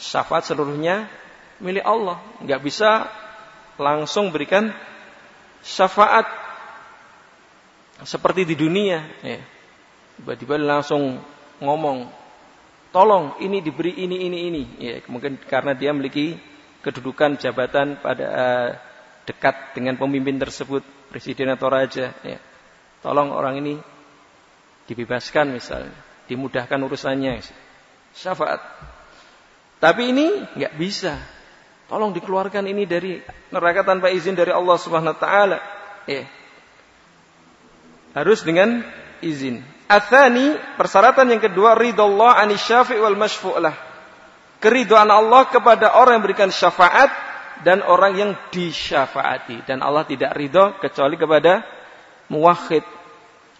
syafaat 0.00 0.48
seluruhnya 0.48 1.06
milik 1.60 1.84
Allah. 1.84 2.18
Nggak 2.42 2.60
bisa 2.64 3.06
langsung 3.76 4.32
berikan 4.32 4.72
syafaat 5.60 6.26
seperti 8.02 8.48
di 8.48 8.56
dunia. 8.56 9.04
Ya. 9.20 9.44
Tiba-tiba 10.18 10.54
langsung 10.60 11.18
ngomong, 11.58 12.06
tolong 12.94 13.38
ini 13.42 13.58
diberi 13.58 13.98
ini 13.98 14.26
ini 14.30 14.38
ini. 14.48 14.62
Ya, 14.78 14.94
mungkin 15.10 15.38
karena 15.42 15.74
dia 15.74 15.90
memiliki 15.90 16.38
kedudukan 16.84 17.40
jabatan 17.40 17.98
pada 17.98 18.26
uh, 18.28 18.70
dekat 19.24 19.74
dengan 19.74 19.96
pemimpin 19.96 20.36
tersebut, 20.36 20.84
presiden 21.08 21.50
atau 21.50 21.72
raja. 21.72 22.12
Ya. 22.22 22.38
Tolong 23.00 23.32
orang 23.32 23.60
ini 23.60 23.74
dibebaskan 24.84 25.52
misalnya, 25.52 25.96
dimudahkan 26.28 26.76
urusannya, 26.76 27.40
syafaat. 28.12 28.60
Tapi 29.80 30.12
ini 30.12 30.26
nggak 30.56 30.74
bisa. 30.78 31.18
Tolong 31.84 32.16
dikeluarkan 32.16 32.64
ini 32.64 32.88
dari 32.88 33.20
neraka 33.52 33.84
tanpa 33.84 34.08
izin 34.08 34.32
dari 34.32 34.48
Allah 34.48 34.76
Subhanahu 34.80 35.12
Wa 35.16 35.20
Taala. 35.20 35.58
Ya. 36.08 36.24
Harus 38.16 38.40
dengan 38.40 38.80
izin. 39.20 39.60
Athani, 39.84 40.56
persyaratan 40.80 41.28
yang 41.28 41.42
kedua, 41.44 41.76
ridallah 41.76 42.40
anisyafi 42.40 42.96
wal 42.96 43.16
masyfu'lah 43.20 43.94
keriduan 44.64 45.12
Allah 45.12 45.44
kepada 45.52 45.92
orang 46.00 46.16
yang 46.16 46.24
berikan 46.24 46.48
syafaat 46.48 47.12
dan 47.60 47.84
orang 47.84 48.16
yang 48.16 48.30
disyafaati 48.48 49.68
dan 49.68 49.84
Allah 49.84 50.08
tidak 50.08 50.32
ridho 50.32 50.80
kecuali 50.80 51.20
kepada 51.20 51.60
muwahhid 52.32 52.80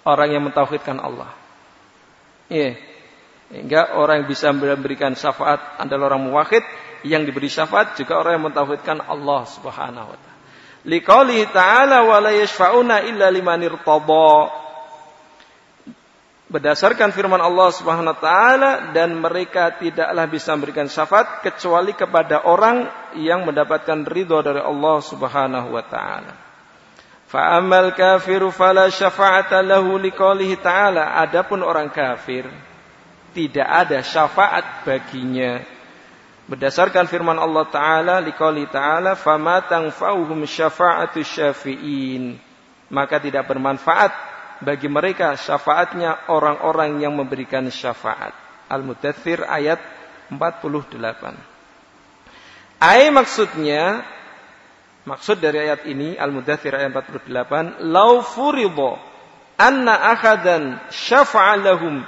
orang 0.08 0.28
yang 0.32 0.42
mentauhidkan 0.48 0.96
Allah. 0.96 1.28
Iya. 2.48 2.80
Hingga 3.52 4.00
orang 4.00 4.24
yang 4.24 4.28
bisa 4.32 4.48
memberikan 4.56 5.12
syafaat 5.12 5.76
adalah 5.76 6.16
orang 6.16 6.32
muwahhid 6.32 6.64
yang 7.04 7.28
diberi 7.28 7.52
syafaat 7.52 8.00
juga 8.00 8.16
orang 8.16 8.40
yang 8.40 8.44
mentauhidkan 8.48 9.04
Allah 9.04 9.44
Subhanahu 9.44 10.08
wa 10.08 10.16
taala. 10.16 10.32
Liqaulihi 10.84 11.48
ta'ala 11.52 12.04
wa 12.04 12.16
la 12.20 12.32
yashfa'una 12.32 13.04
illa 13.08 13.28
liman 13.28 13.60
irtada 13.60 14.63
berdasarkan 16.54 17.10
firman 17.10 17.42
Allah 17.42 17.74
Subhanahu 17.74 18.14
wa 18.14 18.20
taala 18.22 18.70
dan 18.94 19.18
mereka 19.18 19.74
tidaklah 19.74 20.22
bisa 20.30 20.54
memberikan 20.54 20.86
syafaat 20.86 21.42
kecuali 21.42 21.98
kepada 21.98 22.46
orang 22.46 22.86
yang 23.18 23.42
mendapatkan 23.42 24.06
ridho 24.06 24.38
dari 24.38 24.62
Allah 24.62 25.02
Subhanahu 25.02 25.74
wa 25.74 25.82
taala. 25.82 26.32
Fa 27.26 27.58
amal 27.58 27.90
kafiru 27.90 28.54
fala 28.54 28.86
syafa'ata 28.86 29.58
lahu 29.66 29.98
liqaulihi 29.98 30.62
ta'ala. 30.62 31.18
Adapun 31.18 31.66
orang 31.66 31.90
kafir 31.90 32.46
tidak 33.34 33.66
ada 33.66 33.98
syafaat 34.06 34.86
baginya. 34.86 35.58
Berdasarkan 36.46 37.10
firman 37.10 37.34
Allah 37.34 37.66
taala 37.66 38.14
liqaulihi 38.22 38.70
ta'ala 38.70 39.18
fama 39.18 39.58
tanfa'uhum 39.66 40.46
syafa'atu 40.46 41.26
syafi'in. 41.26 42.38
Maka 42.94 43.18
tidak 43.18 43.50
bermanfaat 43.50 44.33
bagi 44.62 44.86
mereka 44.86 45.34
syafaatnya 45.34 46.30
orang-orang 46.30 47.02
yang 47.02 47.16
memberikan 47.16 47.66
syafaat. 47.72 48.36
Al-Mudathir 48.70 49.42
ayat 49.42 49.80
48. 50.30 50.94
Ayat 52.78 53.10
maksudnya 53.10 54.04
maksud 55.08 55.40
dari 55.40 55.68
ayat 55.68 55.88
ini 55.88 56.14
Al-Mudathir 56.14 56.74
ayat 56.76 56.92
48 56.92 57.82
lau 57.88 58.22
furido 58.22 59.00
anna 59.58 60.14
akhadan 60.14 60.78
syafa'a 60.90 61.58
lahum 61.58 62.02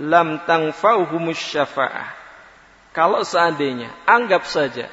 lam 0.00 0.40
tangfa'uhumus 0.48 1.40
syafa'ah. 1.40 2.16
Kalau 2.90 3.22
seandainya 3.22 3.92
anggap 4.08 4.48
saja 4.48 4.90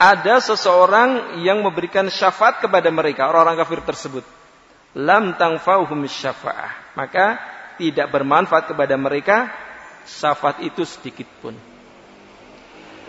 ada 0.00 0.40
seseorang 0.40 1.42
yang 1.44 1.60
memberikan 1.60 2.08
syafaat 2.08 2.62
kepada 2.62 2.88
mereka 2.88 3.28
orang-orang 3.28 3.60
kafir 3.60 3.84
tersebut 3.84 4.24
lam 4.96 5.36
tangfauhum 5.38 6.06
syafa'ah. 6.06 6.94
Maka 6.98 7.38
tidak 7.78 8.10
bermanfaat 8.10 8.70
kepada 8.70 8.94
mereka 8.98 9.48
syafaat 10.04 10.60
itu 10.64 10.82
sedikit 10.82 11.28
pun. 11.40 11.54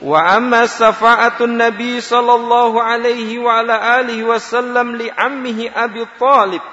Wa 0.01 0.37
amma 0.37 0.65
syafa'atun 0.65 1.61
Nabi 1.61 2.01
sallallahu 2.01 2.81
alaihi 2.81 3.37
wa 3.37 3.61
ala 3.61 4.01
alihi 4.01 4.25
wasallam 4.25 4.97
li 4.97 5.09
ammihi 5.09 5.69
Abi 5.69 6.01
Talib. 6.17 6.63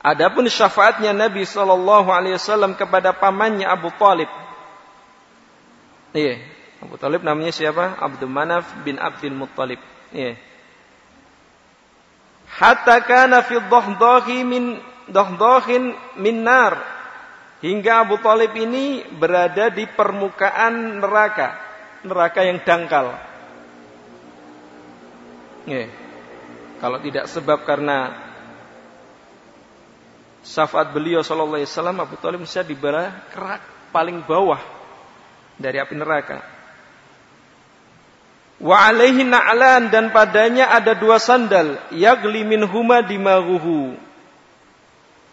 Adapun 0.00 0.48
syafaatnya 0.48 1.12
Nabi 1.12 1.44
sallallahu 1.44 2.08
alaihi 2.08 2.38
wasallam 2.40 2.72
kepada 2.72 3.12
pamannya 3.12 3.68
Abu 3.68 3.92
Talib. 4.00 4.30
Iya, 6.16 6.40
Abu 6.80 6.96
Talib 6.96 7.20
namanya 7.20 7.52
siapa? 7.52 8.00
Abdul 8.00 8.32
Manaf 8.32 8.64
bin 8.80 8.96
Abdul 8.96 9.36
Muttalib. 9.36 9.82
Iya 10.08 10.47
hatta 12.52 13.04
kana 13.04 13.44
fi 13.44 13.60
dhahdahi 13.60 14.38
min 14.44 14.80
dhahdahin 15.10 15.92
min 16.16 16.36
nar 16.44 16.80
hingga 17.60 18.06
Abu 18.06 18.16
Talib 18.22 18.54
ini 18.54 19.04
berada 19.18 19.68
di 19.68 19.84
permukaan 19.84 21.02
neraka 21.02 21.58
neraka 22.06 22.40
yang 22.46 22.62
dangkal 22.62 23.18
yeah. 25.66 25.90
kalau 26.78 27.02
tidak 27.02 27.26
sebab 27.26 27.66
karena 27.66 28.28
syafaat 30.48 30.94
beliau 30.94 31.20
sallallahu 31.20 31.60
alaihi 31.60 31.70
wasallam 31.70 31.98
Abu 32.00 32.16
Talib 32.16 32.40
bisa 32.46 32.64
dibara 32.64 33.26
kerak 33.34 33.60
paling 33.90 34.24
bawah 34.24 34.60
dari 35.58 35.76
api 35.82 35.94
neraka. 35.98 36.57
Wa 38.58 38.90
alaihi 38.90 39.22
na'lan 39.22 39.86
dan 39.94 40.10
padanya 40.10 40.74
ada 40.74 40.98
dua 40.98 41.22
sandal 41.22 41.78
yagli 41.94 42.42
min 42.42 42.66
huma 42.66 43.06
dimaruhu 43.06 43.94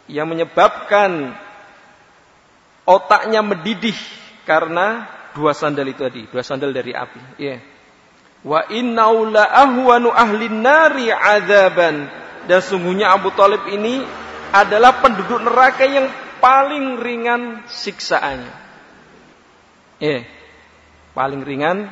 yang 0.05 0.29
menyebabkan 0.29 1.33
otaknya 2.85 3.41
mendidih 3.41 3.97
karena 4.45 5.09
dua 5.33 5.57
sandal 5.57 5.89
itu 5.89 6.05
tadi, 6.05 6.29
dua 6.29 6.45
sandal 6.45 6.69
dari 6.69 6.93
api. 6.93 7.21
Ya. 7.41 7.57
Wa 8.45 8.69
innau 8.69 9.33
ahwanu 9.33 10.13
ahli 10.13 10.45
nari 10.53 11.09
azaban. 11.09 12.05
Dan 12.45 12.61
sungguhnya 12.61 13.09
Abu 13.09 13.33
Talib 13.33 13.65
ini 13.73 14.05
adalah 14.53 15.01
penduduk 15.01 15.41
neraka 15.41 15.81
yang 15.89 16.13
paling 16.37 17.01
ringan 17.01 17.65
siksaannya. 17.65 18.53
Ya. 19.97 20.29
Paling 21.17 21.41
ringan 21.41 21.89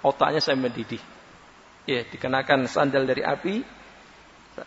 otaknya 0.00 0.40
saya 0.42 0.56
mendidih. 0.56 1.00
Ya, 1.88 2.04
dikenakan 2.06 2.68
sandal 2.68 3.08
dari 3.08 3.24
api 3.24 3.64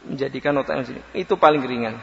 menjadikan 0.10 0.58
otaknya 0.58 0.84
sini. 0.90 1.02
Itu 1.14 1.38
paling 1.38 1.62
ringan. 1.62 2.02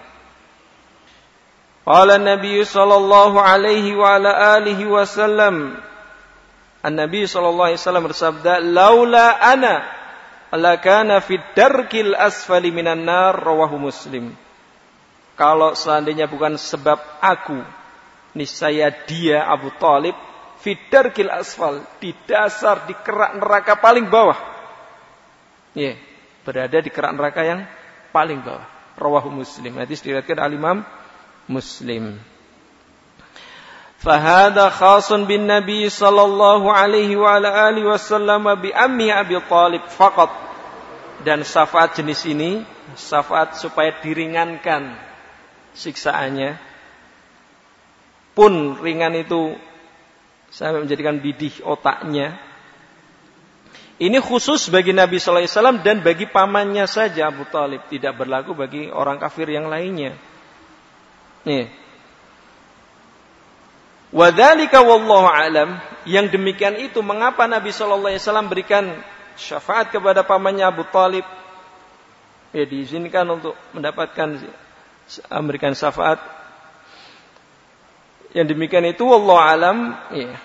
Qala 1.83 2.21
Nabi 2.21 2.63
sallallahu 2.63 3.41
alaihi 3.41 3.97
wa 3.97 4.21
ala 4.21 4.61
alihi 4.61 4.85
wasallam 4.87 5.81
An-Nabi 6.81 7.29
sallallahu 7.29 7.69
alaihi 7.69 7.81
wasallam 7.81 8.05
bersabda, 8.09 8.53
"Laula 8.65 9.37
ana 9.37 9.85
lakana 10.57 11.21
fid 11.21 11.45
darkil 11.53 12.17
asfali 12.17 12.73
minan 12.73 13.05
nar." 13.05 13.37
Rawahu 13.37 13.77
Muslim. 13.77 14.33
Kalau 15.37 15.77
seandainya 15.77 16.25
bukan 16.25 16.57
sebab 16.57 16.97
aku, 17.21 17.61
niscaya 18.33 18.89
dia 19.05 19.45
Abu 19.45 19.69
Talib 19.77 20.17
darkil 20.93 21.33
asfal 21.33 21.81
di 21.99 22.13
dasar 22.29 22.85
di 22.85 22.93
kerak 22.93 23.41
neraka 23.41 23.81
paling 23.81 24.09
bawah. 24.13 24.37
Ya, 25.73 25.95
yeah, 25.95 25.97
berada 26.45 26.79
di 26.83 26.91
kerak 26.93 27.17
neraka 27.17 27.41
yang 27.47 27.65
paling 28.13 28.45
bawah. 28.45 28.67
Rawahu 29.01 29.33
Muslim. 29.33 29.81
Hadis 29.81 30.05
diriwayatkan 30.05 30.37
Al 30.37 30.53
Imam 30.53 30.79
Muslim. 31.49 32.21
Fahada 34.01 34.73
khasun 34.73 35.29
bin 35.29 35.45
Nabi 35.45 35.89
sallallahu 35.89 36.73
alaihi 36.73 37.17
wa 37.17 37.37
ala 37.37 37.69
alihi 37.69 37.89
wasallam 37.89 38.49
bi 38.61 38.73
ammi 38.73 39.13
Abi 39.13 39.37
Talib 39.49 39.85
faqat. 39.89 40.33
Dan 41.21 41.45
syafaat 41.45 42.01
jenis 42.01 42.25
ini 42.25 42.65
syafaat 42.97 43.57
supaya 43.61 43.93
diringankan 44.01 44.97
siksaannya 45.77 46.57
pun 48.33 48.81
ringan 48.81 49.13
itu 49.21 49.53
sampai 50.51 50.83
menjadikan 50.83 51.23
didih 51.23 51.63
otaknya. 51.63 52.37
Ini 54.01 54.17
khusus 54.19 54.73
bagi 54.73 54.97
Nabi 54.97 55.21
Sallallahu 55.21 55.45
Alaihi 55.45 55.55
Wasallam 55.55 55.79
dan 55.85 55.97
bagi 56.01 56.25
pamannya 56.25 56.89
saja 56.89 57.29
Abu 57.29 57.45
Talib, 57.47 57.85
tidak 57.93 58.17
berlaku 58.17 58.57
bagi 58.57 58.89
orang 58.89 59.21
kafir 59.21 59.47
yang 59.53 59.69
lainnya. 59.69 60.17
Nih. 61.45 61.69
Wadhalika 64.11 64.83
wallahu 64.83 65.29
alam. 65.29 65.79
Yang 66.09 66.33
demikian 66.35 66.81
itu 66.81 66.99
mengapa 67.05 67.45
Nabi 67.45 67.71
Shallallahu 67.71 68.11
Alaihi 68.11 68.25
Wasallam 68.25 68.49
berikan 68.49 68.85
syafaat 69.37 69.93
kepada 69.93 70.25
pamannya 70.25 70.65
Abu 70.65 70.83
Talib? 70.89 71.23
Ya 72.57 72.65
diizinkan 72.67 73.29
untuk 73.29 73.53
mendapatkan 73.77 74.41
memberikan 75.29 75.77
syafaat. 75.77 76.40
Yang 78.31 78.47
demikian 78.55 78.87
itu 78.87 79.03
wallahu 79.03 79.41
alam. 79.41 79.99
Ya. 80.15 80.39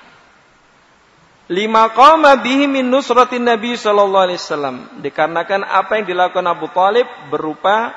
Lima 1.45 1.93
qama 1.93 2.33
bihi 2.41 2.65
min 2.65 2.89
nusratin 2.89 3.45
Nabi 3.45 3.77
sallallahu 3.77 4.25
alaihi 4.25 4.41
wasallam. 4.41 4.75
Dikarenakan 5.05 5.61
apa 5.61 6.01
yang 6.01 6.05
dilakukan 6.09 6.45
Abu 6.49 6.67
Talib 6.73 7.05
berupa 7.29 7.93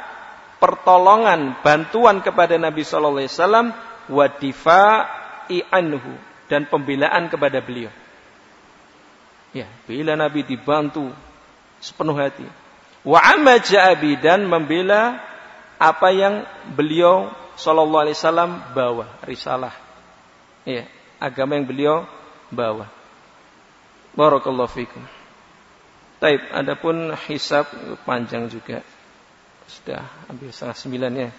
pertolongan, 0.59 1.57
bantuan 1.63 2.21
kepada 2.21 2.59
Nabi 2.59 2.83
Shallallahu 2.83 3.23
Alaihi 3.23 3.33
Wasallam, 3.33 3.67
wadifa'i 4.11 5.63
anhu 5.71 6.19
dan 6.51 6.67
pembelaan 6.67 7.31
kepada 7.31 7.63
beliau. 7.63 7.95
Ya, 9.55 9.65
bila 9.89 10.13
Nabi 10.19 10.45
dibantu 10.45 11.09
sepenuh 11.81 12.19
hati. 12.19 12.45
Wa 13.07 13.23
amma 13.33 13.57
ja'abi 13.63 14.21
dan 14.21 14.45
membela 14.45 15.23
apa 15.79 16.13
yang 16.13 16.45
beliau 16.75 17.31
Shallallahu 17.59 18.03
Alaihi 18.07 18.17
Wasallam 18.17 18.51
bawa, 18.71 19.07
risalah. 19.27 19.75
Ya, 20.63 20.87
agama 21.19 21.59
yang 21.59 21.67
beliau 21.67 22.07
bawa. 22.55 22.87
Barakallahu 24.15 24.71
fikum. 24.71 25.03
Taib, 26.23 26.43
adapun 26.55 27.15
hisab 27.27 27.67
panjang 28.07 28.47
juga. 28.47 28.83
Sudah 29.67 30.07
hampir 30.31 30.55
setengah 30.55 30.79
sembilan 30.79 31.13
ya. 31.15 31.31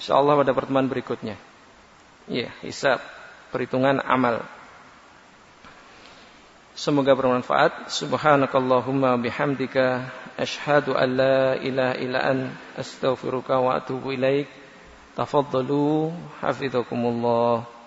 Insya 0.00 0.16
Allah 0.16 0.36
pada 0.36 0.52
pertemuan 0.56 0.88
berikutnya. 0.88 1.36
Ya, 2.28 2.52
hisab 2.64 3.00
perhitungan 3.52 4.00
amal. 4.04 4.44
Semoga 6.78 7.16
bermanfaat. 7.16 7.90
Subhanakallahumma 7.90 9.18
bihamdika 9.18 10.06
asyhadu 10.38 10.94
an 10.94 11.08
la 11.16 11.58
ilaha 11.58 11.94
illa 11.98 12.20
an 12.22 12.38
astaghfiruka 12.78 13.58
wa 13.58 13.74
atubu 13.80 14.14
ilaik. 14.14 14.46
تفضلوا 15.18 16.10
حفظكم 16.40 17.00
الله. 17.06 17.77